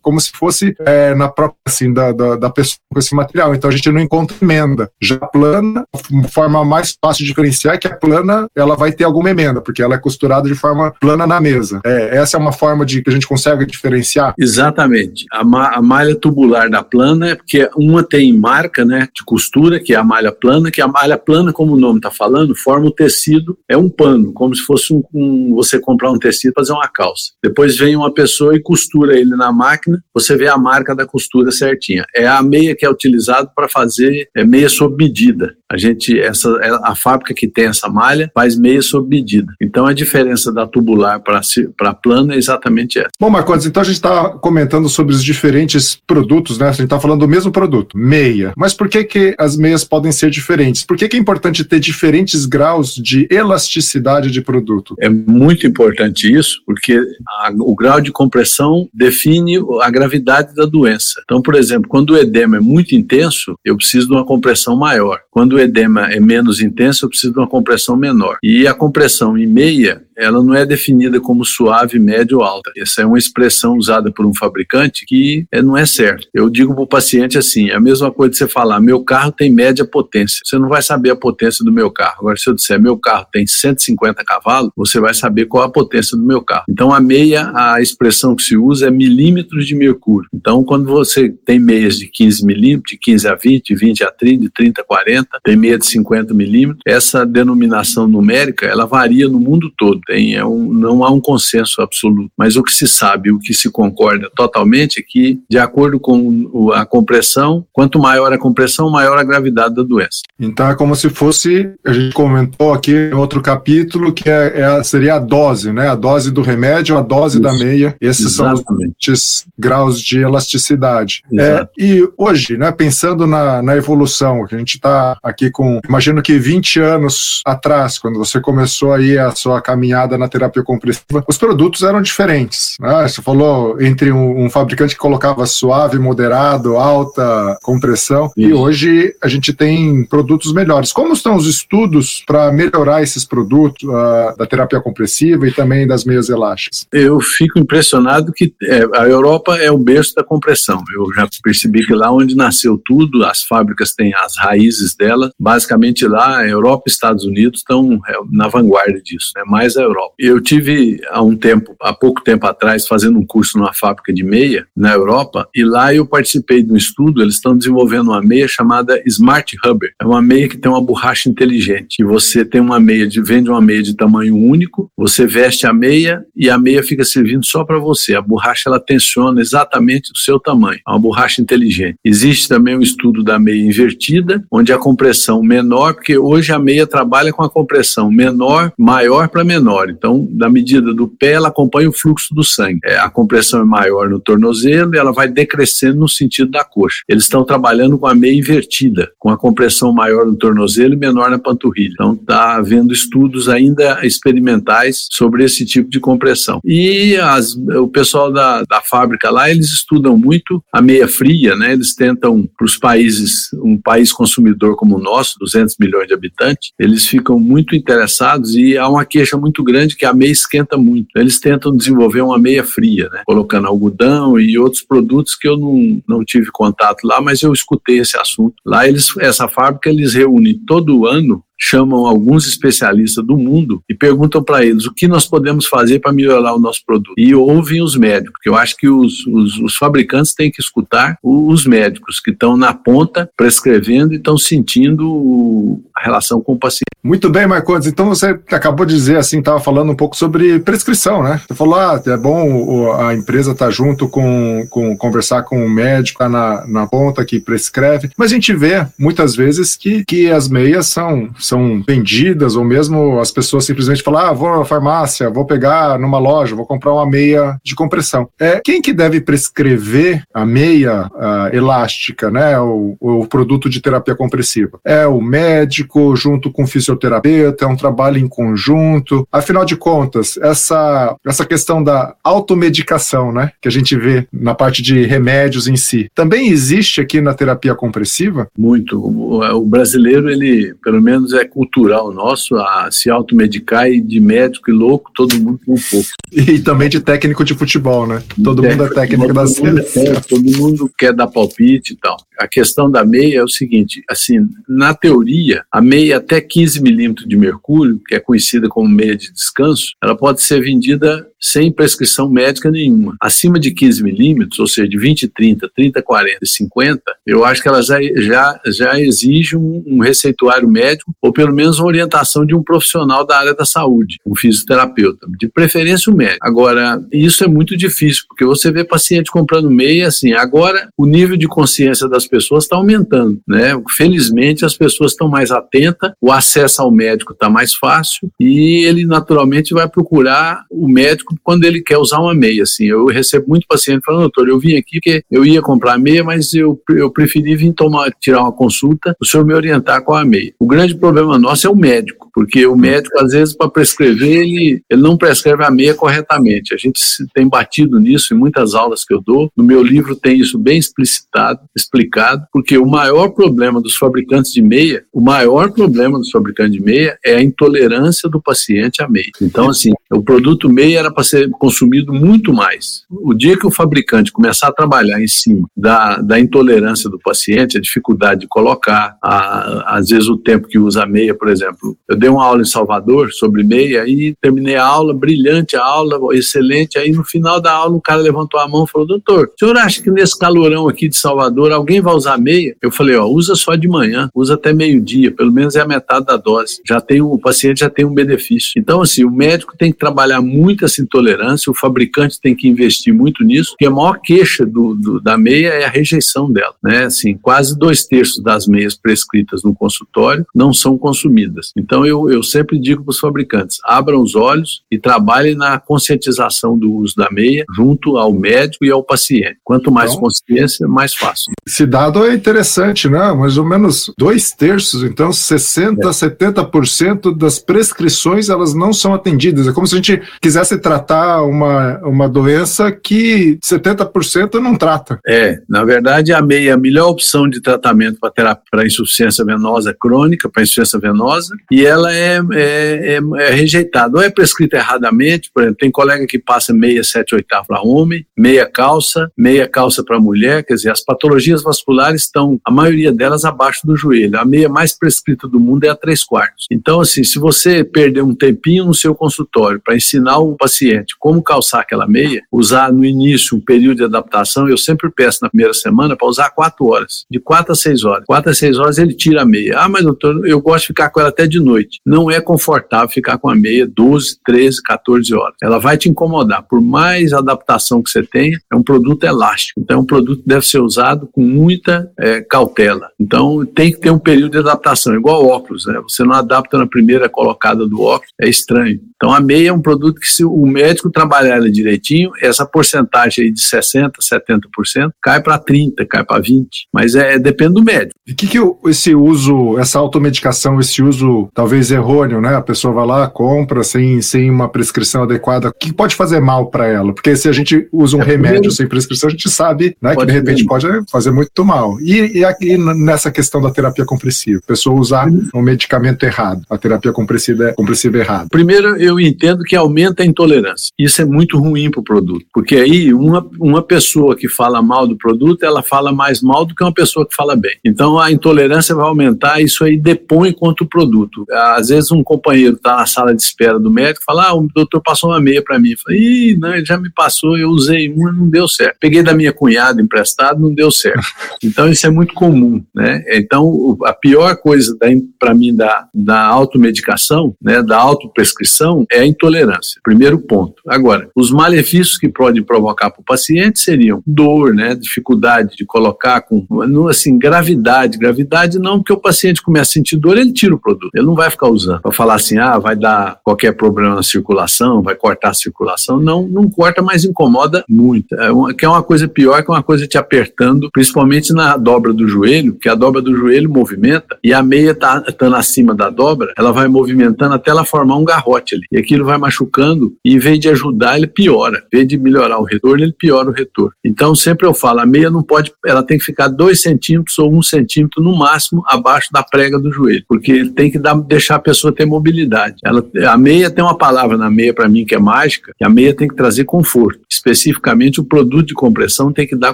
como 0.02 0.20
se 0.20 0.32
fosse 0.32 0.76
é, 0.80 1.14
na 1.16 1.28
própria 1.28 1.58
assim 1.68 1.92
da, 1.92 2.12
da, 2.12 2.36
da, 2.36 2.50
pessoa 2.50 2.78
com 2.94 3.00
esse 3.00 3.16
material. 3.16 3.56
Então 3.56 3.70
a 3.70 3.74
gente 3.74 3.92
não 3.92 4.00
encontra 4.00 4.36
emenda. 4.42 4.90
Já 5.02 5.16
a 5.16 5.28
plana, 5.28 5.86
a 5.94 6.28
forma 6.30 6.64
mais 6.64 6.96
fácil 7.04 7.24
de 7.24 7.30
diferenciar 7.30 7.76
é 7.76 7.78
que 7.78 7.88
a 7.88 7.96
plana 7.96 8.48
ela 8.56 8.76
vai 8.76 8.92
ter 8.92 9.04
alguma 9.04 9.30
emenda, 9.30 9.62
porque 9.62 9.82
ela 9.82 9.96
é 9.96 9.98
costurada 9.98 10.48
de 10.48 10.56
forma 10.56 10.94
plana 11.00 11.26
na 11.26 11.40
mesa. 11.42 11.82
É, 11.84 11.91
essa 12.12 12.38
é 12.38 12.40
uma 12.40 12.52
forma 12.52 12.86
de 12.86 13.02
que 13.02 13.10
a 13.10 13.14
gente 13.14 13.28
consegue 13.28 13.66
diferenciar. 13.66 14.34
Exatamente. 14.38 15.26
A, 15.32 15.44
ma 15.44 15.70
a 15.76 15.82
malha 15.82 16.16
tubular 16.16 16.70
da 16.70 16.84
plana 16.84 17.30
é 17.30 17.36
porque 17.36 17.70
uma 17.76 18.04
tem 18.04 18.34
marca, 18.34 18.86
né, 18.86 19.08
de 19.14 19.24
costura, 19.26 19.80
que 19.80 19.94
é 19.94 19.98
a 19.98 20.04
malha 20.04 20.32
plana, 20.32 20.72
que 20.72 20.82
a 20.82 20.88
malha 20.88 21.18
plana, 21.18 21.54
como 21.54 21.74
o 21.74 21.80
nome 21.80 22.00
está 22.00 22.12
falando, 22.12 22.56
forma 22.56 22.88
o 22.88 22.92
tecido, 22.92 23.58
é 23.70 23.78
um 23.78 23.90
pano, 23.90 24.34
como 24.34 24.56
se 24.56 24.64
fosse 24.64 24.94
um, 24.94 25.04
um 25.14 25.56
você 25.56 25.80
comprar 25.80 26.12
um 26.12 26.20
tecido 26.20 26.54
fazer 26.56 26.74
uma 26.74 26.88
calça. 26.88 27.32
Depois 27.44 27.78
vem 27.78 27.96
uma 27.96 28.14
pessoa 28.14 28.56
e 28.56 28.62
costura 28.62 29.18
ele 29.18 29.36
na 29.36 29.52
máquina, 29.52 30.02
você 30.14 30.36
vê 30.36 30.48
a 30.48 30.58
marca 30.58 30.96
da 30.96 31.06
costura 31.06 31.52
certinha. 31.52 32.06
É 32.16 32.28
a 32.28 32.42
meia 32.42 32.76
que 32.76 32.86
é 32.86 32.90
utilizada 32.90 33.50
para 33.56 33.70
fazer 33.70 34.30
é 34.36 34.44
meia 34.44 34.70
sob 34.70 34.96
medida. 34.96 35.56
A 35.72 35.78
gente, 35.78 36.20
essa, 36.20 36.50
é, 36.62 36.70
a 36.84 36.96
fábrica 36.96 37.34
que 37.34 37.48
tem 37.48 37.66
essa 37.66 37.88
malha 37.88 38.30
faz 38.34 38.58
meia 38.58 38.82
sob 38.82 39.08
medida. 39.08 39.54
Então 39.62 39.86
a 39.86 39.94
diferença 39.94 40.52
da 40.52 40.68
tubular 40.68 41.22
para 41.22 41.42
a 41.90 41.94
plana 41.94 42.34
é 42.34 42.38
exatamente 42.38 43.00
essa. 43.00 43.10
Bom, 43.20 43.30
Marcos, 43.30 43.66
então 43.66 43.82
a 43.82 43.86
gente 43.86 43.96
está 43.96 44.30
comentando 44.30 44.88
sobre 44.90 45.14
os 45.14 45.24
diferentes 45.24 46.00
produtos, 46.08 46.58
né? 46.58 46.68
A 46.68 46.72
gente 46.72 46.84
está 46.84 47.00
falando 47.00 47.22
do 47.22 47.28
mesmo 47.28 47.52
produto, 47.52 47.98
meia. 47.98 48.54
Mas 48.56 48.74
por 48.74 48.88
que, 48.90 49.04
que 49.04 49.36
as 49.38 49.58
meias 49.58 49.84
podem 49.84 50.12
ser 50.12 50.30
diferentes? 50.30 50.84
Por 50.84 50.98
que, 50.98 51.08
que 51.08 51.18
é 51.18 51.20
importante 51.20 51.64
ter 51.64 51.80
diferentes 51.80 52.46
graus 52.46 52.96
de 52.96 53.28
elasticidade 53.30 54.32
de 54.32 54.42
produto? 54.42 54.96
É 55.00 55.10
muito 55.10 55.66
importante 55.68 56.32
isso, 56.32 56.62
porque 56.66 57.00
a, 57.28 57.52
o 57.60 57.76
grau 57.76 58.02
de 58.02 58.12
compressão 58.12 58.88
define 58.94 59.58
a 59.82 59.90
gravidade 59.90 60.54
da 60.56 60.66
doença. 60.66 61.22
Então, 61.24 61.42
por 61.42 61.56
exemplo, 61.56 61.90
quando 61.90 62.12
o 62.12 62.18
edema 62.18 62.58
é 62.58 62.60
muito 62.60 62.96
intenso, 62.96 63.56
eu 63.64 63.76
preciso 63.76 64.08
de 64.08 64.14
uma 64.14 64.26
compressão 64.26 64.76
maior. 64.76 65.20
Quando 65.30 65.54
o 65.54 65.60
edema 65.60 66.12
é 66.12 66.20
menos 66.20 66.62
intenso, 66.62 67.06
eu 67.06 67.10
preciso 67.10 67.34
de 67.34 67.40
uma 67.40 67.48
compressão 67.48 67.96
menor. 67.96 68.38
E 68.44 68.68
a 68.68 68.74
compressão 68.74 69.38
em 69.38 69.48
meia 69.48 70.04
ela 70.22 70.44
não 70.44 70.54
é 70.54 70.66
definida 70.66 71.20
como 71.20 71.44
suave, 71.44 71.98
média 72.00 72.38
ou 72.38 72.44
alta. 72.44 72.72
Essa 72.78 73.02
é 73.02 73.06
uma 73.06 73.18
expressão 73.18 73.76
usada 73.76 74.12
por 74.12 74.26
um 74.26 74.34
fabricante 74.34 75.06
que 75.06 75.46
é, 75.52 75.62
não 75.62 75.76
é 75.76 75.86
certo. 75.86 76.28
Eu 76.34 76.50
digo 76.50 76.74
para 76.74 76.84
o 76.84 76.88
paciente 76.88 77.38
assim: 77.38 77.70
é 77.70 77.76
a 77.76 77.80
mesma 77.80 78.12
coisa 78.12 78.32
de 78.32 78.38
você 78.38 78.48
falar, 78.48 78.80
meu 78.80 79.04
carro 79.04 79.32
tem 79.32 79.52
média 79.52 79.86
potência. 79.86 80.40
Você 80.46 80.58
não 80.58 80.70
vai 80.70 80.82
saber 80.82 81.10
a 81.10 81.16
potência 81.16 81.66
do 81.66 81.72
meu 81.72 81.90
carro. 81.90 82.18
Agora, 82.20 82.38
se 82.38 82.50
eu 82.50 82.54
disser 82.54 82.80
meu 82.80 82.98
carro 82.98 83.26
tem 83.32 83.48
150 83.48 84.24
cavalos, 84.24 84.72
você 84.76 85.00
vai 85.00 85.14
saber 85.14 85.46
qual 85.46 85.64
a 85.64 85.72
potência 85.72 86.16
do 86.16 86.24
meu 86.24 86.42
carro. 86.42 86.66
Então, 86.70 86.94
a 86.94 87.00
meia, 87.00 87.52
a 87.56 87.82
expressão 87.82 88.36
que 88.36 88.44
se 88.44 88.56
usa 88.56 88.88
é 88.88 88.92
milímetros 88.92 89.66
de 89.66 89.76
mercúrio. 89.76 90.30
Então, 90.34 90.64
quando 90.64 90.86
você 90.86 91.30
tem 91.30 91.60
meias 91.60 91.98
de 91.98 92.08
15 92.08 92.46
milímetros, 92.46 92.92
de 92.92 92.98
15 92.98 93.28
a 93.28 93.36
20, 93.36 93.68
de 93.68 93.76
20 93.76 94.04
a 94.04 94.12
30, 94.12 94.44
de 94.44 94.50
30 94.50 94.82
a 94.82 94.84
40, 94.84 95.40
tem 95.44 95.56
meia 95.56 95.78
de 95.78 95.86
50 95.86 96.34
milímetros, 96.34 96.82
essa 96.86 97.26
denominação 97.26 98.08
numérica, 98.08 98.66
ela 98.66 98.86
varia 98.86 99.28
no 99.28 99.40
mundo 99.40 99.72
todo 99.78 100.00
tem, 100.12 100.36
é 100.36 100.46
um, 100.46 100.74
não 100.74 101.06
há 101.06 101.10
um 101.10 101.22
consenso 101.22 101.82
absoluto. 101.82 102.32
Mas 102.38 102.58
o 102.58 102.64
que 102.64 102.74
se 102.74 102.86
sabe, 102.86 103.32
o 103.32 103.40
que 103.40 103.54
se 103.54 103.70
concorda 103.72 104.30
totalmente 104.36 105.00
é 105.00 105.04
que, 105.08 105.40
de 105.50 105.58
acordo 105.58 106.00
com 106.00 106.72
a 106.74 106.86
compressão, 106.86 107.66
quanto 107.72 107.98
maior 107.98 108.34
a 108.34 108.38
compressão, 108.38 108.90
maior 108.90 109.18
a 109.18 109.24
gravidade 109.24 109.74
da 109.74 109.84
doença. 109.84 110.22
Então 110.38 110.70
é 110.70 110.76
como 110.76 110.96
se 110.96 111.10
fosse, 111.10 111.72
a 111.86 111.94
gente 111.94 112.14
comentou 112.14 112.74
aqui 112.74 112.92
em 112.92 113.14
outro 113.14 113.42
capítulo, 113.42 114.12
que 114.12 114.30
é, 114.30 114.60
é 114.60 114.84
seria 114.84 115.16
a 115.16 115.20
dose, 115.20 115.72
né? 115.72 115.88
A 115.88 115.96
dose 115.96 116.30
do 116.30 116.42
remédio, 116.42 116.98
a 116.98 117.02
dose 117.02 117.36
Isso. 117.36 117.44
da 117.44 117.54
meia. 117.54 117.96
Esses 118.02 118.34
Exatamente. 118.34 118.96
são 119.00 119.14
os 119.14 119.46
graus 119.58 120.02
de 120.02 120.20
elasticidade. 120.20 121.24
É, 121.40 121.68
e 121.78 122.06
hoje, 122.18 122.58
né, 122.58 122.72
pensando 122.72 123.26
na, 123.26 123.62
na 123.62 123.78
evolução, 123.78 124.46
que 124.46 124.56
a 124.56 124.58
gente 124.58 124.76
está 124.76 125.18
aqui 125.24 125.50
com, 125.50 125.80
imagino 125.88 126.22
que 126.22 126.38
20 126.38 126.80
anos 126.80 127.42
atrás, 127.46 127.98
quando 127.98 128.18
você 128.18 128.42
começou 128.42 128.92
aí 128.92 129.18
a 129.18 129.32
sua 129.32 129.62
caminhada 129.62 130.01
desenhada 130.02 130.18
na 130.18 130.28
terapia 130.28 130.64
compressiva, 130.64 131.24
os 131.28 131.38
produtos 131.38 131.84
eram 131.84 132.02
diferentes. 132.02 132.78
Né? 132.80 133.08
Você 133.08 133.22
falou 133.22 133.82
entre 133.82 134.12
um, 134.12 134.46
um, 134.46 134.50
fabricante 134.50 134.96
que 134.96 135.00
colocava 135.00 135.46
suave, 135.46 136.00
moderado, 136.00 136.78
alta 136.78 137.58
compressão, 137.62 138.32
e 138.36 138.54
hoje 138.54 139.16
a 139.22 139.28
gente 139.28 139.54
tem 139.54 140.06
produtos 140.06 140.54
melhores. 140.54 140.92
Como 140.92 141.14
estão 141.14 141.36
os 141.36 141.48
estudos 141.48 142.24
para 142.26 142.52
melhorar 142.52 143.02
esses 143.02 143.26
produtos 143.26 143.84
uh, 143.84 144.38
da 144.38 144.46
terapia 144.46 144.80
compressiva 144.80 145.48
e 145.48 145.52
também 145.52 145.88
das 145.88 146.06
meias 146.06 146.30
elásticas? 146.30 146.86
Eu 146.92 147.20
fico 147.20 147.60
impressionado 147.60 148.32
que 148.34 148.54
é, 148.64 148.88
a 148.94 149.08
Europa 149.08 149.58
é 149.58 149.72
o 149.72 149.78
berço 149.78 150.16
da 150.16 150.24
compressão. 150.24 150.84
Eu 150.96 151.14
já 151.14 151.28
percebi 151.44 151.86
que 151.86 151.94
lá 151.94 152.12
onde 152.12 152.36
nasceu 152.36 152.78
tudo, 152.84 153.24
as 153.26 153.44
fábricas 153.44 153.94
têm 153.94 154.14
as 154.16 154.38
raízes 154.38 154.96
dela, 154.96 155.32
basicamente 155.40 156.08
lá, 156.08 156.40
a 156.40 156.48
Europa 156.48 156.84
e 156.88 156.92
Estados 156.92 157.26
Unidos 157.26 157.60
estão 157.60 158.00
é, 158.08 158.14
na 158.32 158.48
vanguarda 158.48 159.02
disso, 159.02 159.32
né? 159.36 159.44
mais 159.46 159.76
Europa. 159.82 160.14
Eu 160.18 160.40
tive 160.42 161.00
há 161.10 161.22
um 161.22 161.36
tempo, 161.36 161.76
há 161.82 161.94
pouco 161.94 162.22
tempo 162.24 162.46
atrás, 162.46 162.88
fazendo 162.88 163.20
um 163.20 163.26
curso 163.26 163.58
numa 163.58 163.74
fábrica 163.74 164.14
de 164.14 164.24
meia 164.24 164.66
na 164.76 164.94
Europa, 164.94 165.48
e 165.56 165.64
lá 165.64 165.94
eu 165.94 166.06
participei 166.06 166.64
de 166.64 166.72
um 166.72 166.76
estudo, 166.76 167.22
eles 167.22 167.36
estão 167.36 167.58
desenvolvendo 167.58 168.10
uma 168.10 168.22
meia 168.22 168.48
chamada 168.48 169.02
Smart 169.06 169.56
Rubber. 169.64 169.94
É 170.02 170.06
uma 170.06 170.22
meia 170.22 170.48
que 170.48 170.58
tem 170.58 170.72
uma 170.72 170.82
borracha 170.82 171.30
inteligente, 171.30 171.98
e 172.00 172.04
você 172.04 172.44
tem 172.44 172.62
uma 172.62 172.80
meia, 172.80 173.08
de, 173.08 173.22
vende 173.22 173.50
uma 173.50 173.62
meia 173.62 173.82
de 173.82 173.96
tamanho 173.96 174.36
único, 174.36 174.90
você 174.98 175.26
veste 175.26 175.66
a 175.66 175.74
meia 175.74 176.24
e 176.36 176.50
a 176.50 176.58
meia 176.58 176.84
fica 176.84 177.04
servindo 177.04 177.46
só 177.46 177.64
para 177.64 177.80
você. 177.80 178.16
A 178.16 178.22
borracha 178.22 178.64
ela 178.68 178.80
tensiona 178.80 179.42
exatamente 179.42 180.12
o 180.12 180.18
seu 180.18 180.40
tamanho. 180.40 180.80
É 180.88 180.92
uma 180.92 181.00
borracha 181.00 181.42
inteligente. 181.42 181.98
Existe 182.04 182.48
também 182.48 182.78
um 182.78 182.82
estudo 182.82 183.24
da 183.24 183.40
meia 183.40 183.62
invertida, 183.62 184.44
onde 184.52 184.72
a 184.72 184.78
compressão 184.78 185.42
menor, 185.42 185.94
porque 185.94 186.18
hoje 186.18 186.52
a 186.52 186.60
meia 186.60 186.86
trabalha 186.88 187.34
com 187.34 187.44
a 187.44 187.50
compressão 187.50 188.12
menor, 188.12 188.72
maior 188.78 189.30
para 189.30 189.44
menor. 189.44 189.71
Então, 189.90 190.28
na 190.32 190.50
medida 190.50 190.94
do 190.94 191.08
pé, 191.08 191.34
ela 191.34 191.50
acompanha 191.50 191.90
o 191.90 191.94
fluxo 191.94 192.34
do 192.34 192.44
sangue. 192.44 192.80
É, 192.84 192.98
a 192.98 193.10
compressão 193.10 193.62
é 193.62 193.66
maior 193.66 194.10
no 194.10 194.20
tornozelo 194.20 194.96
e 194.96 194.98
ela 194.98 195.12
vai 195.12 195.28
decrescendo 195.28 196.00
no 196.00 196.10
sentido 196.10 196.52
da 196.52 196.64
coxa. 196.64 197.04
Eles 197.08 197.24
estão 197.24 197.44
trabalhando 197.44 197.98
com 197.98 198.08
a 198.08 198.16
meia 198.16 198.38
invertida, 198.38 199.12
com 199.18 199.30
a 199.30 199.38
compressão 199.38 199.94
maior 199.94 200.26
no 200.26 200.36
tornozelo 200.36 200.94
e 200.94 200.98
menor 200.98 201.30
na 201.30 201.40
panturrilha. 201.40 201.94
Então, 201.94 202.14
está 202.14 202.56
havendo 202.56 202.94
estudos 202.94 203.50
ainda 203.50 204.06
experimentais 204.06 205.08
sobre 205.12 205.44
esse 205.44 205.66
tipo 205.66 205.90
de 205.90 206.00
compressão. 206.00 206.60
E 206.64 207.16
as, 207.18 207.56
o 207.56 207.88
pessoal 207.88 208.32
da, 208.32 208.64
da 208.64 208.82
fábrica 208.82 209.30
lá, 209.30 209.50
eles 209.50 209.72
estudam 209.72 210.18
muito 210.18 210.64
a 210.72 210.82
meia 210.82 211.08
fria, 211.08 211.56
né? 211.56 211.74
Eles 211.74 211.94
tentam, 211.94 212.48
para 212.58 212.66
os 212.66 212.78
países, 212.78 213.50
um 213.54 213.78
país 213.78 214.12
consumidor 214.12 214.76
como 214.76 214.98
o 214.98 215.02
nosso, 215.02 215.36
200 215.40 215.76
milhões 215.80 216.08
de 216.08 216.14
habitantes, 216.14 216.72
eles 216.80 217.06
ficam 217.06 217.40
muito 217.40 217.76
interessados 217.76 218.56
e 218.56 218.78
há 218.78 218.88
uma 218.88 219.06
queixa 219.06 219.38
muito 219.38 219.61
grande 219.64 219.96
que 219.96 220.06
a 220.06 220.14
meia 220.14 220.32
esquenta 220.32 220.78
muito. 220.78 221.08
Eles 221.16 221.40
tentam 221.40 221.76
desenvolver 221.76 222.22
uma 222.22 222.38
meia 222.38 222.64
fria, 222.64 223.10
né? 223.10 223.22
Colocando 223.26 223.68
algodão 223.68 224.40
e 224.40 224.58
outros 224.58 224.82
produtos 224.82 225.36
que 225.36 225.48
eu 225.48 225.58
não, 225.58 226.02
não 226.08 226.26
tive 226.26 226.52
contato 226.52 227.04
lá, 227.04 227.22
mas 227.22 227.42
eu 227.42 227.54
escutei 227.54 228.00
esse 228.00 228.18
assunto. 228.18 228.56
Lá 228.66 228.88
eles, 228.88 229.16
essa 229.20 229.48
fábrica, 229.48 229.90
eles 229.90 230.14
reúnem 230.14 230.60
todo 230.66 231.06
ano 231.06 231.44
chamam 231.62 232.06
alguns 232.08 232.48
especialistas 232.48 233.24
do 233.24 233.38
mundo 233.38 233.84
e 233.88 233.94
perguntam 233.94 234.44
para 234.44 234.66
eles 234.66 234.86
o 234.86 234.94
que 234.94 235.08
nós 235.08 235.28
podemos 235.28 235.68
fazer 235.68 236.00
para 236.00 236.12
melhorar 236.12 236.56
o 236.56 236.60
nosso 236.60 236.84
produto. 236.86 237.14
E 237.16 237.36
ouvem 237.36 237.84
os 237.84 237.96
médicos, 237.96 238.34
porque 238.34 238.50
eu 238.50 238.56
acho 238.56 238.76
que 238.76 238.90
os, 238.90 239.26
os, 239.28 239.60
os 239.60 239.76
fabricantes 239.76 240.34
têm 240.34 240.52
que 240.52 240.62
escutar 240.62 241.18
os 241.22 241.66
médicos 241.66 242.20
que 242.20 242.32
estão 242.32 242.58
na 242.58 242.74
ponta 242.74 243.30
prescrevendo 243.38 244.14
e 244.14 244.18
estão 244.18 244.38
sentindo 244.38 245.80
a 245.96 246.04
relação 246.04 246.42
com 246.42 246.54
o 246.54 246.60
paciente. 246.60 246.86
Muito 247.04 247.30
bem, 247.30 247.48
Marcondes. 247.48 247.88
Então 247.88 248.08
você 248.08 248.40
acabou 248.52 248.86
de 248.86 248.94
dizer 248.94 249.18
assim, 249.18 249.40
estava 249.40 249.60
falando 249.60 249.92
um 249.92 249.96
pouco 249.96 250.16
sobre 250.16 250.60
prescrição, 250.60 251.24
né? 251.24 251.42
Você 251.48 251.56
falou, 251.56 251.76
ah, 251.76 252.02
é 252.06 252.18
bom 252.18 252.94
a 252.96 253.14
empresa 253.14 253.52
estar 253.52 253.66
tá 253.66 253.72
junto 253.72 254.08
com, 254.08 254.66
com 254.70 254.96
conversar 254.98 255.44
com 255.44 255.66
o 255.66 255.70
médico, 255.70 256.20
tá 256.20 256.30
na, 256.30 256.66
na 256.68 256.88
ponta 256.88 257.26
que 257.26 257.40
prescreve, 257.40 258.10
mas 258.18 258.32
a 258.32 258.36
gente 258.36 258.54
vê 258.54 258.86
muitas 259.00 259.36
vezes 259.36 259.76
que, 259.76 260.04
que 260.06 260.32
as 260.32 260.48
meias 260.48 260.88
são 260.88 261.30
são 261.52 261.84
vendidas, 261.86 262.56
ou 262.56 262.64
mesmo 262.64 263.20
as 263.20 263.30
pessoas 263.30 263.66
simplesmente 263.66 264.02
falam, 264.02 264.22
ah, 264.22 264.34
vou 264.34 264.62
à 264.62 264.66
farmácia, 264.66 265.30
vou 265.30 265.46
pegar 265.46 266.00
numa 266.00 266.18
loja, 266.18 266.56
vou 266.56 266.66
comprar 266.66 266.94
uma 266.94 267.06
meia 267.06 267.58
de 267.62 267.76
compressão. 267.76 268.30
É, 268.40 268.62
quem 268.64 268.82
que 268.82 268.94
deve 268.94 269.20
prescrever 269.20 270.24
a 270.34 270.46
meia 270.46 271.08
uh, 271.08 271.54
elástica, 271.56 272.32
né, 272.32 272.58
o, 272.60 272.96
o 273.00 273.28
produto 273.28 273.70
de 273.70 273.82
terapia 273.82 274.16
compressiva? 274.16 274.80
É 274.86 275.06
o 275.06 275.20
médico 275.20 276.16
junto 276.16 276.50
com 276.52 276.64
o 276.64 276.68
fisioterapeuta, 276.68 277.66
é 277.66 277.68
um 277.68 277.76
trabalho 277.76 278.18
em 278.18 278.28
conjunto. 278.28 279.28
Afinal 279.30 279.66
de 279.66 279.76
contas, 279.76 280.38
essa, 280.38 281.16
essa 281.26 281.46
questão 281.46 281.84
da 281.84 282.16
automedicação, 282.24 283.34
né, 283.34 283.52
que 283.62 283.68
a 283.68 283.72
gente 283.72 283.96
vê 283.98 284.26
na 284.32 284.56
parte 284.56 284.82
de 284.82 285.06
remédios 285.06 285.68
em 285.68 285.76
si, 285.76 286.10
também 286.16 286.50
existe 286.50 287.02
aqui 287.02 287.20
na 287.20 287.34
terapia 287.34 287.76
compressiva? 287.76 288.48
Muito. 288.58 288.98
O, 288.98 289.44
o 289.44 289.66
brasileiro, 289.66 290.30
ele, 290.30 290.74
pelo 290.82 291.02
menos, 291.02 291.34
é 291.34 291.41
é 291.42 291.46
cultural 291.46 292.12
nosso 292.12 292.56
a 292.56 292.90
se 292.92 293.10
automedicar 293.10 293.90
e 293.90 294.00
de 294.00 294.20
médico 294.20 294.70
e 294.70 294.74
louco, 294.74 295.12
todo 295.14 295.36
mundo 295.36 295.60
com 295.66 295.74
um 295.74 295.82
pouco. 295.90 296.08
E 296.32 296.60
também 296.60 296.90
de 296.90 297.00
técnico 297.00 297.44
de 297.44 297.54
futebol, 297.54 298.08
né? 298.08 298.24
Todo 298.42 298.64
mundo 298.64 298.86
é 298.86 298.90
técnico 298.90 299.34
da 299.34 299.46
seleção. 299.48 300.04
É, 300.04 300.20
todo 300.22 300.44
mundo 300.58 300.90
quer 300.98 301.14
dar 301.14 301.28
palpite 301.28 301.94
e 301.94 301.98
tal. 301.98 302.18
A 302.40 302.48
questão 302.48 302.90
da 302.90 303.06
meia 303.06 303.40
é 303.40 303.44
o 303.44 303.48
seguinte, 303.48 304.04
assim, 304.10 304.48
na 304.68 304.94
teoria, 304.94 305.64
a 305.72 305.82
meia 305.82 306.18
até 306.18 306.40
15 306.40 306.82
milímetros 306.82 307.28
de 307.28 307.38
mercúrio, 307.38 308.02
que 308.08 308.16
é 308.16 308.20
conhecida 308.20 308.68
como 308.68 308.88
meia 308.90 309.16
de 309.16 309.32
descanso, 309.32 309.94
ela 310.02 310.16
pode 310.16 310.42
ser 310.42 310.62
vendida 310.62 311.28
sem 311.40 311.72
prescrição 311.72 312.30
médica 312.30 312.70
nenhuma. 312.70 313.16
Acima 313.20 313.60
de 313.60 313.72
15 313.72 314.04
milímetros, 314.04 314.60
ou 314.60 314.68
seja, 314.68 314.88
de 314.88 314.98
20, 314.98 315.28
30, 315.28 315.70
30, 315.76 316.02
40 316.02 316.38
e 316.42 316.48
50, 316.48 317.02
eu 317.26 317.44
acho 317.44 317.62
que 317.62 317.68
ela 317.68 317.82
já, 317.82 317.98
já, 318.18 318.60
já 318.68 319.00
exige 319.00 319.58
um, 319.58 319.84
um 319.88 320.00
receituário 320.00 320.70
médico 320.70 321.14
ou 321.22 321.32
pelo 321.32 321.54
menos 321.54 321.80
uma 321.80 321.88
orientação 321.88 322.46
de 322.46 322.56
um 322.56 322.64
profissional 322.64 323.26
da 323.26 323.38
área 323.38 323.54
da 323.54 323.66
saúde, 323.66 324.18
um 324.26 324.36
fisioterapeuta, 324.36 325.28
de 325.38 325.48
preferência 325.48 326.12
o 326.12 326.16
médico. 326.16 326.40
Agora, 326.42 327.02
isso 327.12 327.44
é 327.44 327.48
muito 327.48 327.78
difícil, 327.78 328.24
porque 328.28 328.46
você 328.46 328.72
vê 328.72 328.84
paciente 328.84 329.30
comprando 329.30 329.70
meia, 329.70 330.08
assim, 330.08 330.34
agora 330.34 330.90
o 330.98 331.06
nível 331.06 331.38
de 331.38 331.48
consciência 331.48 332.08
das 332.08 332.26
pessoas 332.26 332.64
está 332.64 332.76
aumentando, 332.76 333.40
né? 333.48 333.72
Felizmente 333.90 334.66
as 334.66 334.76
pessoas 334.76 335.12
estão 335.12 335.28
mais 335.28 335.52
atentas, 335.52 336.12
o 336.20 336.32
acesso 336.32 336.82
ao 336.82 336.92
médico 336.92 337.34
está 337.34 337.50
mais 337.50 337.74
fácil 337.74 338.32
e 338.40 338.84
ele 338.86 339.06
naturalmente 339.06 339.74
vai 339.74 339.88
procurar 339.88 340.64
o 340.70 340.88
médico 340.88 341.36
quando 341.44 341.66
ele 341.66 341.82
quer 341.82 341.98
usar 341.98 342.20
uma 342.20 342.34
meia, 342.34 342.64
assim. 342.64 342.86
Eu 342.86 343.06
recebo 343.06 343.48
muito 343.48 343.68
paciente 343.68 344.04
falando, 344.06 344.22
doutor, 344.22 344.48
eu 344.48 344.60
vim 344.60 344.76
aqui 344.76 345.00
porque 345.02 345.24
eu 345.30 345.46
ia 345.46 345.62
comprar 345.62 345.98
meia, 345.98 346.24
mas 346.24 346.54
eu, 346.54 346.80
eu 346.90 347.10
preferi 347.12 347.56
vir 347.56 347.74
tomar, 347.74 348.12
tirar 348.20 348.42
uma 348.42 348.52
consulta, 348.52 349.16
o 349.20 349.26
senhor 349.26 349.46
me 349.46 349.54
orientar 349.54 350.04
com 350.04 350.14
a 350.14 350.24
meia. 350.24 350.54
O 350.60 350.68
grande 350.68 350.96
problema 350.96 351.11
nosso 351.38 351.68
é 351.68 351.70
o 351.70 351.76
médico, 351.76 352.31
porque 352.34 352.66
o 352.66 352.76
médico, 352.76 353.20
às 353.20 353.32
vezes, 353.32 353.56
para 353.56 353.70
prescrever, 353.70 354.42
ele, 354.42 354.84
ele 354.90 355.02
não 355.02 355.18
prescreve 355.18 355.64
a 355.64 355.72
meia 355.72 355.94
corretamente. 355.94 356.74
A 356.74 356.78
gente 356.78 357.00
tem 357.34 357.48
batido 357.48 358.00
nisso 358.00 358.34
em 358.34 358.38
muitas 358.38 358.74
aulas 358.74 359.04
que 359.04 359.14
eu 359.14 359.22
dou. 359.22 359.52
No 359.56 359.64
meu 359.64 359.84
livro 359.84 360.16
tem 360.16 360.40
isso 360.40 360.58
bem 360.58 360.78
explicitado, 360.78 361.62
explicado, 361.76 362.46
porque 362.52 362.78
o 362.78 362.86
maior 362.86 363.30
problema 363.30 363.82
dos 363.82 363.96
fabricantes 363.96 364.52
de 364.52 364.62
meia, 364.62 365.04
o 365.12 365.22
maior 365.22 365.72
problema 365.72 366.18
dos 366.18 366.30
fabricantes 366.30 366.74
de 366.74 366.82
meia 366.82 367.18
é 367.24 367.36
a 367.36 367.42
intolerância 367.42 368.30
do 368.30 368.42
paciente 368.42 369.02
à 369.02 369.10
meia. 369.10 369.32
Então, 369.42 369.70
assim, 369.70 369.92
o 370.12 370.22
produto 370.22 370.70
meia 370.70 371.00
era 371.00 371.12
para 371.12 371.24
ser 371.24 371.50
consumido 371.52 372.14
muito 372.14 372.54
mais. 372.54 373.04
O 373.10 373.34
dia 373.34 373.58
que 373.58 373.68
o 373.68 373.72
fabricante 373.72 374.32
começar 374.32 374.68
a 374.68 374.74
trabalhar 374.74 375.22
em 375.22 375.28
cima 375.28 375.68
da, 375.76 376.18
da 376.18 376.40
intolerância 376.40 377.10
do 377.10 377.20
paciente, 377.20 377.78
a 377.78 377.82
dificuldade 377.82 378.42
de 378.42 378.48
colocar, 378.48 379.18
a, 379.22 379.98
às 379.98 380.10
vezes 380.10 380.28
o 380.28 380.38
tempo 380.38 380.68
que 380.68 380.80
usa 380.80 381.04
a 381.04 381.08
meia, 381.08 381.36
por 381.36 381.50
exemplo. 381.50 381.98
Eu 382.08 382.18
dei 382.22 382.30
uma 382.30 382.46
aula 382.46 382.62
em 382.62 382.66
Salvador 382.66 383.32
sobre 383.34 383.64
meia 383.64 384.06
e 384.08 384.36
terminei 384.40 384.76
a 384.76 384.86
aula, 384.86 385.14
brilhante 385.14 385.76
a 385.76 385.84
aula, 385.84 386.20
excelente. 386.36 386.98
Aí 386.98 387.12
no 387.12 387.24
final 387.24 387.60
da 387.60 387.74
aula 387.74 387.96
o 387.96 388.02
cara 388.02 388.22
levantou 388.22 388.60
a 388.60 388.68
mão 388.68 388.86
e 388.86 388.92
falou: 388.92 389.08
Doutor, 389.08 389.48
o 389.48 389.60
senhor 389.60 389.76
acha 389.78 390.02
que 390.02 390.12
nesse 390.12 390.38
calorão 390.38 390.88
aqui 390.88 391.10
de 391.10 391.18
Salvador 391.18 391.72
alguém 391.72 392.00
vai 392.00 392.14
usar 392.14 392.38
meia? 392.38 392.76
Eu 392.82 392.92
falei: 392.92 393.16
Ó, 393.16 393.26
usa 393.26 393.56
só 393.56 393.76
de 393.76 393.88
manhã, 393.88 394.30
usa 394.36 394.54
até 394.54 394.72
meio-dia, 394.72 395.32
pelo 395.32 395.52
menos 395.52 395.76
é 395.76 395.82
a 395.82 395.88
metade 395.88 396.28
da 396.28 396.38
dose. 396.38 396.80
Já 396.88 397.02
tem 397.02 397.22
um, 397.22 397.32
o 397.32 397.40
paciente 397.40 397.80
já 397.80 397.90
tem 397.90 398.06
um 398.06 398.14
benefício. 398.14 398.74
Então, 398.78 399.02
assim, 399.02 399.24
o 399.24 399.32
médico 399.32 399.76
tem 399.76 399.92
que 399.92 399.98
trabalhar 399.98 400.42
muito 400.42 400.86
essa 400.86 401.02
intolerância, 401.02 401.72
o 401.72 401.76
fabricante 401.76 402.40
tem 402.40 402.56
que 402.56 402.68
investir 402.68 403.14
muito 403.14 403.44
nisso, 403.44 403.72
porque 403.72 403.86
a 403.86 403.92
maior 403.92 404.20
queixa 404.22 404.66
do, 404.66 404.94
do, 404.94 405.20
da 405.20 405.38
meia 405.38 405.70
é 405.70 405.86
a 405.86 405.90
rejeição 405.90 406.52
dela. 406.52 406.76
Né? 406.84 407.06
Assim, 407.06 407.36
quase 407.36 407.78
dois 407.78 408.06
terços 408.06 408.44
das 408.44 408.68
meias 408.68 408.96
prescritas 408.96 409.64
no 409.64 409.74
consultório 409.74 410.46
não 410.54 410.72
são 410.72 410.98
consumidas. 410.98 411.72
Então 411.76 412.06
eu, 412.06 412.11
eu 412.12 412.44
sempre 412.44 412.80
digo 412.80 413.04
para 413.04 413.12
os 413.12 413.20
fabricantes, 413.20 413.78
abram 413.84 414.22
os 414.22 414.36
olhos 414.36 414.84
e 414.92 414.98
trabalhem 414.98 415.56
na 415.56 415.80
conscientização 415.80 416.78
do 416.78 416.94
uso 416.94 417.16
da 417.16 417.30
meia 417.32 417.66
junto 417.76 418.18
ao 418.18 418.34
médico 418.34 418.86
e 418.86 418.92
ao 418.92 419.04
paciente. 419.04 419.58
Quanto 419.64 419.92
mais 419.92 420.12
então, 420.12 420.24
consciência, 420.24 420.88
mais 420.88 421.14
fácil. 421.14 421.52
Esse 421.68 421.86
dado 421.86 422.26
é 422.26 422.34
interessante, 422.34 423.10
né? 423.10 423.32
Mais 423.34 423.58
ou 423.58 423.66
menos 423.66 424.12
dois 424.18 424.52
terços, 424.52 425.04
então 425.04 425.32
60, 425.32 426.08
é. 426.08 426.12
70% 426.12 427.36
das 427.38 427.60
prescrições 427.60 428.50
elas 428.50 428.74
não 428.74 428.94
são 428.94 429.14
atendidas. 429.14 429.68
É 429.68 429.72
como 429.72 429.88
se 429.88 429.96
a 429.96 429.98
gente 429.98 430.22
quisesse 430.42 430.78
tratar 430.78 431.44
uma, 431.44 432.00
uma 432.00 432.30
doença 432.30 432.92
que 432.92 433.58
70% 433.64 434.56
não 434.56 434.76
trata. 434.76 435.20
É, 435.28 435.62
na 435.68 435.84
verdade 435.84 436.34
a 436.34 436.42
meia 436.42 436.72
é 436.72 436.74
a 436.74 436.78
melhor 436.78 437.10
opção 437.10 437.48
de 437.50 437.62
tratamento 437.62 438.20
para 438.20 438.86
insuficiência 438.86 439.44
venosa 439.46 439.96
crônica, 440.00 440.50
para 440.50 440.64
insuficiência 440.64 441.00
venosa, 441.00 441.56
e 441.70 441.86
ela 441.86 442.01
é, 442.10 442.40
é, 442.54 443.18
é, 443.18 443.20
é 443.40 443.52
rejeitada. 443.52 444.18
Ou 444.18 444.24
é 444.24 444.30
prescrita 444.30 444.78
erradamente, 444.78 445.52
por 445.54 445.64
exemplo, 445.64 445.78
tem 445.80 445.92
colega 445.92 446.26
que 446.26 446.40
passa 446.40 446.74
meia, 446.74 447.04
sete, 447.04 447.36
oitavo 447.36 447.68
para 447.68 447.82
homem, 447.82 448.26
meia 448.38 448.66
calça, 448.66 449.32
meia 449.38 449.68
calça 449.68 450.04
para 450.04 450.20
mulher, 450.20 450.64
quer 450.64 450.76
dizer, 450.76 450.92
as 450.92 451.04
patologias 451.04 451.62
vasculares 451.62 452.24
estão, 452.24 452.60
a 452.66 452.72
maioria 452.72 453.12
delas 453.12 453.46
abaixo 453.46 453.86
do 453.86 453.96
joelho. 453.96 454.40
A 454.40 454.46
meia 454.46 454.70
mais 454.70 454.98
prescrita 454.98 455.48
do 455.48 455.60
mundo 455.60 455.84
é 455.84 455.90
a 455.90 455.96
três 455.96 456.24
quartos. 456.24 456.66
Então, 456.72 457.02
assim, 457.02 457.24
se 457.24 457.40
você 457.40 457.84
perder 457.84 458.22
um 458.22 458.36
tempinho 458.36 458.86
no 458.86 458.94
seu 458.94 459.14
consultório 459.14 459.82
para 459.84 459.96
ensinar 459.96 460.40
o 460.40 460.56
paciente 460.56 461.16
como 461.20 461.42
calçar 461.42 461.82
aquela 461.82 462.08
meia, 462.08 462.42
usar 462.52 462.92
no 462.92 463.04
início 463.04 463.58
um 463.58 463.62
período 463.62 463.98
de 463.98 464.04
adaptação, 464.04 464.70
eu 464.70 464.78
sempre 464.78 465.10
peço 465.12 465.40
na 465.42 465.50
primeira 465.50 465.74
semana 465.74 466.16
para 466.16 466.28
usar 466.28 466.50
quatro 466.52 466.86
horas, 466.88 467.26
de 467.30 467.40
quatro 467.40 467.72
a 467.74 467.76
seis 467.76 468.04
horas. 468.04 468.26
Quatro 468.26 468.52
a 468.52 468.54
seis 468.54 468.78
horas 468.78 468.98
ele 468.98 469.14
tira 469.14 469.42
a 469.42 469.46
meia. 469.46 469.78
Ah, 469.78 469.90
mas 469.90 470.04
doutor, 470.04 470.48
eu 470.48 470.62
gosto 470.62 470.82
de 470.82 470.88
ficar 470.88 471.10
com 471.10 471.20
ela 471.20 471.30
até 471.30 471.48
de 471.48 471.60
noite. 471.60 471.91
Não 472.06 472.30
é 472.30 472.40
confortável 472.40 473.10
ficar 473.10 473.38
com 473.38 473.50
a 473.50 473.56
meia 473.56 473.88
12, 473.88 474.38
13, 474.46 474.82
14 474.84 475.34
horas. 475.34 475.56
Ela 475.62 475.80
vai 475.80 475.98
te 475.98 476.10
incomodar. 476.10 476.64
Por 476.64 476.82
mais 476.82 477.34
adaptação 477.34 478.02
que 478.02 478.10
você 478.10 478.24
tenha, 478.24 478.60
é 478.72 478.76
um 478.76 478.84
produto 478.84 479.24
elástico. 479.24 479.80
Então, 479.80 479.98
é 479.98 480.02
um 480.02 480.06
produto 480.06 480.42
que 480.42 480.48
deve 480.48 480.66
ser 480.66 480.80
usado 480.80 481.28
com 481.32 481.42
muita 481.42 482.12
é, 482.20 482.42
cautela. 482.42 483.10
Então, 483.20 483.66
tem 483.66 483.92
que 483.92 484.00
ter 484.00 484.12
um 484.12 484.20
período 484.20 484.52
de 484.52 484.58
adaptação, 484.60 485.16
igual 485.16 485.46
óculos, 485.46 485.86
né? 485.86 486.00
Você 486.08 486.24
não 486.24 486.34
adapta 486.34 486.78
na 486.78 486.88
primeira 486.88 487.30
colocada 487.30 487.88
do 487.88 488.02
óculos, 488.02 488.32
é 488.40 488.50
estranho. 488.50 489.00
Então, 489.16 489.34
a 489.34 489.40
meia 489.40 489.70
é 489.70 489.74
um 489.74 489.82
produto 489.82 490.20
que, 490.20 490.28
se 490.28 490.44
o 490.44 490.66
médico 490.66 491.12
trabalhar 491.12 491.58
ela 491.58 491.70
direitinho, 491.70 492.32
essa 492.42 492.66
porcentagem 492.66 493.46
aí 493.46 493.52
de 493.52 493.62
60%, 493.62 494.12
70% 494.20 495.12
cai 495.22 495.42
para 495.42 495.60
30%, 495.60 496.08
cai 496.10 496.24
para 496.24 496.42
20%. 496.42 496.68
Mas 496.94 497.16
é, 497.16 497.38
depende 497.38 497.74
do 497.74 497.84
médico. 497.84 498.16
E 498.26 498.32
o 498.32 498.36
que, 498.36 498.48
que 498.48 498.58
esse 498.90 499.16
uso, 499.16 499.78
essa 499.78 500.00
automedicação, 500.00 500.80
esse 500.80 501.02
uso 501.02 501.50
talvez 501.54 501.81
errôneo, 501.90 502.42
né? 502.42 502.56
A 502.56 502.62
pessoa 502.62 502.94
vai 502.94 503.08
lá, 503.08 503.28
compra 503.28 503.84
sem, 503.84 504.22
sem 504.22 504.50
uma 504.50 504.70
prescrição 504.70 505.24
adequada, 505.24 505.70
o 505.70 505.74
que 505.74 505.94
pode 505.94 506.16
fazer 506.16 506.40
mal 506.40 506.68
para 506.68 506.86
ela? 506.86 507.14
Porque 507.14 507.36
se 507.36 507.48
a 507.48 507.52
gente 507.52 507.88
usa 507.92 508.18
um 508.18 508.22
é 508.22 508.26
remédio 508.26 508.72
sem 508.72 508.88
prescrição, 508.88 509.30
a 509.30 509.32
gente 509.32 509.50
sabe 509.50 509.96
né, 510.02 510.16
que 510.16 510.26
de 510.26 510.32
repente 510.32 510.66
pode 510.66 510.86
fazer 511.10 511.32
muito 511.32 511.64
mal. 511.64 512.00
E, 512.02 512.40
e 512.40 512.46
aqui 512.46 512.78
nessa 512.78 513.32
questão 513.32 513.62
da 513.62 513.72
terapia 513.72 514.06
compressiva, 514.06 514.60
a 514.64 514.68
pessoa 514.68 515.00
usar 515.00 515.28
um 515.54 515.62
medicamento 515.62 516.24
errado, 516.24 516.62
a 516.70 516.78
terapia 516.78 517.12
compressiva, 517.12 517.74
compressiva 517.76 518.18
errada. 518.18 518.50
Primeiro, 518.50 518.98
eu 518.98 519.20
entendo 519.20 519.64
que 519.64 519.76
aumenta 519.76 520.24
a 520.24 520.26
intolerância. 520.26 520.92
Isso 521.00 521.22
é 521.22 521.26
muito 521.26 521.58
ruim 521.58 521.90
para 521.90 522.02
o 522.02 522.04
produto, 522.04 522.46
porque 522.54 522.76
aí 522.76 523.14
uma, 523.14 523.48
uma 523.60 523.82
pessoa 523.82 524.36
que 524.36 524.50
fala 524.50 524.82
mal 524.82 525.08
do 525.08 525.16
produto, 525.16 525.64
ela 525.64 525.82
fala 525.82 526.12
mais 526.12 526.42
mal 526.42 526.66
do 526.66 526.76
que 526.76 526.84
uma 526.84 526.94
pessoa 526.94 527.26
que 527.28 527.36
fala 527.36 527.56
bem. 527.56 527.78
Então 527.86 528.20
a 528.20 528.32
intolerância 528.32 528.96
vai 528.96 529.06
aumentar, 529.06 529.62
isso 529.62 529.84
aí 529.84 529.98
depõe 529.98 530.52
contra 530.52 530.84
o 530.84 530.88
produto. 530.88 531.46
Às 531.76 531.90
vezes 531.90 532.12
um 532.12 532.24
companheiro 532.24 532.76
está 532.76 532.98
na 532.98 533.06
sala 533.06 533.34
de 533.34 533.42
espera 533.42 533.80
do 533.80 533.92
médico, 533.92 534.26
fala, 534.26 534.48
ah, 534.48 534.56
o 534.56 534.68
doutor 534.74 535.02
passou 535.02 535.30
uma 535.32 535.40
meia 535.40 535.62
para 535.62 535.80
mim. 535.80 535.96
Falei, 535.96 536.20
Ih, 536.20 536.58
não, 536.58 536.74
ele 536.74 536.86
já 536.86 536.98
me 536.98 537.10
passou, 537.12 537.58
eu 537.58 537.70
usei 537.70 538.10
uma, 538.10 538.32
não 538.32 538.50
deu 538.50 538.68
certo. 538.68 538.98
Peguei 539.00 539.24
da 539.24 539.34
minha 539.34 539.54
cunhada 539.54 540.02
emprestado, 540.02 540.60
não 540.60 540.74
deu 540.74 540.92
certo. 540.92 541.22
Então 541.64 541.88
isso 541.88 542.06
é 542.08 542.10
muito 542.10 542.34
comum, 542.34 542.84
né? 542.94 543.24
Então 543.30 543.98
a 544.04 544.14
pior 544.14 544.56
coisa 544.58 544.98
para 545.40 545.54
mim 545.54 545.76
da, 545.76 546.08
da 546.14 546.46
automedicação, 546.46 547.56
né, 547.62 547.82
da 547.82 547.98
autoprescrição 547.98 549.06
é 549.12 549.20
a 549.20 549.26
intolerância. 549.26 550.00
Primeiro 550.04 550.40
ponto. 550.40 550.82
Agora, 550.88 551.30
os 551.36 551.52
malefícios 551.52 552.18
que 552.18 552.30
podem 552.30 552.64
provocar 552.64 553.10
para 553.10 553.22
o 553.22 553.26
paciente 553.26 553.80
seriam 553.80 554.22
dor, 554.26 554.74
né, 554.74 554.96
dificuldade 554.96 555.76
de 555.76 555.86
colocar 555.86 556.42
com, 556.42 556.66
assim, 557.10 557.38
gravidade. 557.38 558.18
Gravidade 558.18 558.80
não, 558.80 559.00
porque 559.00 559.14
o 559.14 559.20
paciente 559.20 559.62
começa 559.62 559.92
a 559.92 559.94
sentir 559.94 560.18
dor, 560.18 560.38
ele 560.38 560.52
tira 560.52 560.76
o 560.76 560.80
produto. 560.80 561.12
Ele 561.16 561.26
não 561.26 561.36
vai 561.36 561.50
ficar 561.50 561.61
usando 561.70 562.02
para 562.02 562.12
falar 562.12 562.36
assim, 562.36 562.58
ah, 562.58 562.78
vai 562.78 562.96
dar 562.96 563.40
qualquer 563.44 563.74
problema 563.74 564.16
na 564.16 564.24
circulação, 564.24 565.02
vai 565.02 565.16
cortar 565.16 565.50
a 565.50 565.54
circulação. 565.54 566.20
Não, 566.20 566.48
não 566.48 566.70
corta, 566.70 567.02
mas 567.02 567.24
incomoda 567.24 567.84
muito. 567.88 568.36
É 568.36 568.52
uma, 568.52 568.74
que 568.74 568.86
é 568.86 568.90
uma 568.90 569.04
coisa 569.04 569.28
pior 569.28 569.64
que 569.64 569.70
uma 569.70 569.84
coisa 569.84 570.08
te 570.08 570.18
apertando, 570.18 570.90
principalmente 570.92 571.54
na 571.54 571.78
dobra 571.78 572.14
do 572.14 572.28
joelho, 572.28 572.74
que 572.74 572.90
a 572.90 572.96
dobra 572.96 573.22
do 573.22 573.36
joelho 573.36 573.70
movimenta 573.70 574.38
e 574.44 574.54
a 574.54 574.62
meia 574.62 574.94
tá 574.94 575.24
estando 575.28 575.56
acima 575.56 575.94
da 575.94 576.10
dobra, 576.10 576.54
ela 576.58 576.72
vai 576.72 576.88
movimentando 576.88 577.54
até 577.54 577.72
ela 577.72 577.86
formar 577.86 578.18
um 578.18 578.26
garrote 578.26 578.76
ali. 578.76 578.86
E 578.92 578.98
aquilo 578.98 579.26
vai 579.26 579.38
machucando 579.38 580.14
e 580.24 580.36
em 580.36 580.40
vez 580.40 580.60
de 580.60 580.70
ajudar, 580.70 581.18
ele 581.18 581.28
piora. 581.28 581.84
Em 581.92 581.98
vez 581.98 582.08
de 582.08 582.18
melhorar 582.18 582.60
o 582.60 582.64
retorno, 582.64 583.04
ele 583.04 583.14
piora 583.18 583.50
o 583.50 583.54
retorno. 583.54 583.94
Então 584.04 584.36
sempre 584.36 584.68
eu 584.68 584.74
falo, 584.74 585.00
a 585.00 585.06
meia 585.06 585.30
não 585.30 585.44
pode, 585.44 585.72
ela 585.86 586.04
tem 586.04 586.18
que 586.18 586.24
ficar 586.24 586.48
dois 586.48 586.82
centímetros 586.82 587.38
ou 587.40 587.54
um 587.54 587.62
centímetro 587.62 588.22
no 588.22 588.36
máximo 588.36 588.84
abaixo 588.88 589.30
da 589.32 589.44
prega 589.44 589.80
do 589.80 589.92
joelho, 589.92 590.24
porque 590.28 590.66
tem 590.72 590.92
que 590.92 591.00
dar, 591.00 591.16
deixar 591.16 591.51
a 591.56 591.60
pessoa 591.60 591.94
ter 591.94 592.06
mobilidade. 592.06 592.76
Ela, 592.84 593.04
a 593.28 593.38
meia 593.38 593.70
tem 593.70 593.84
uma 593.84 593.98
palavra 593.98 594.38
na 594.38 594.50
meia 594.50 594.74
para 594.74 594.88
mim 594.88 595.06
que 595.06 595.16
é 595.16 595.20
mágica, 595.20 595.72
que 595.78 595.84
a 595.84 595.90
meia 595.90 596.16
tem 596.16 596.28
que 596.28 596.36
trazer 596.36 596.66
conforto. 596.66 597.20
Especificamente 597.30 598.20
o 598.20 598.24
produto 598.24 598.68
de 598.68 598.74
compressão 598.74 599.32
tem 599.32 599.48
que 599.48 599.56
dar 599.56 599.74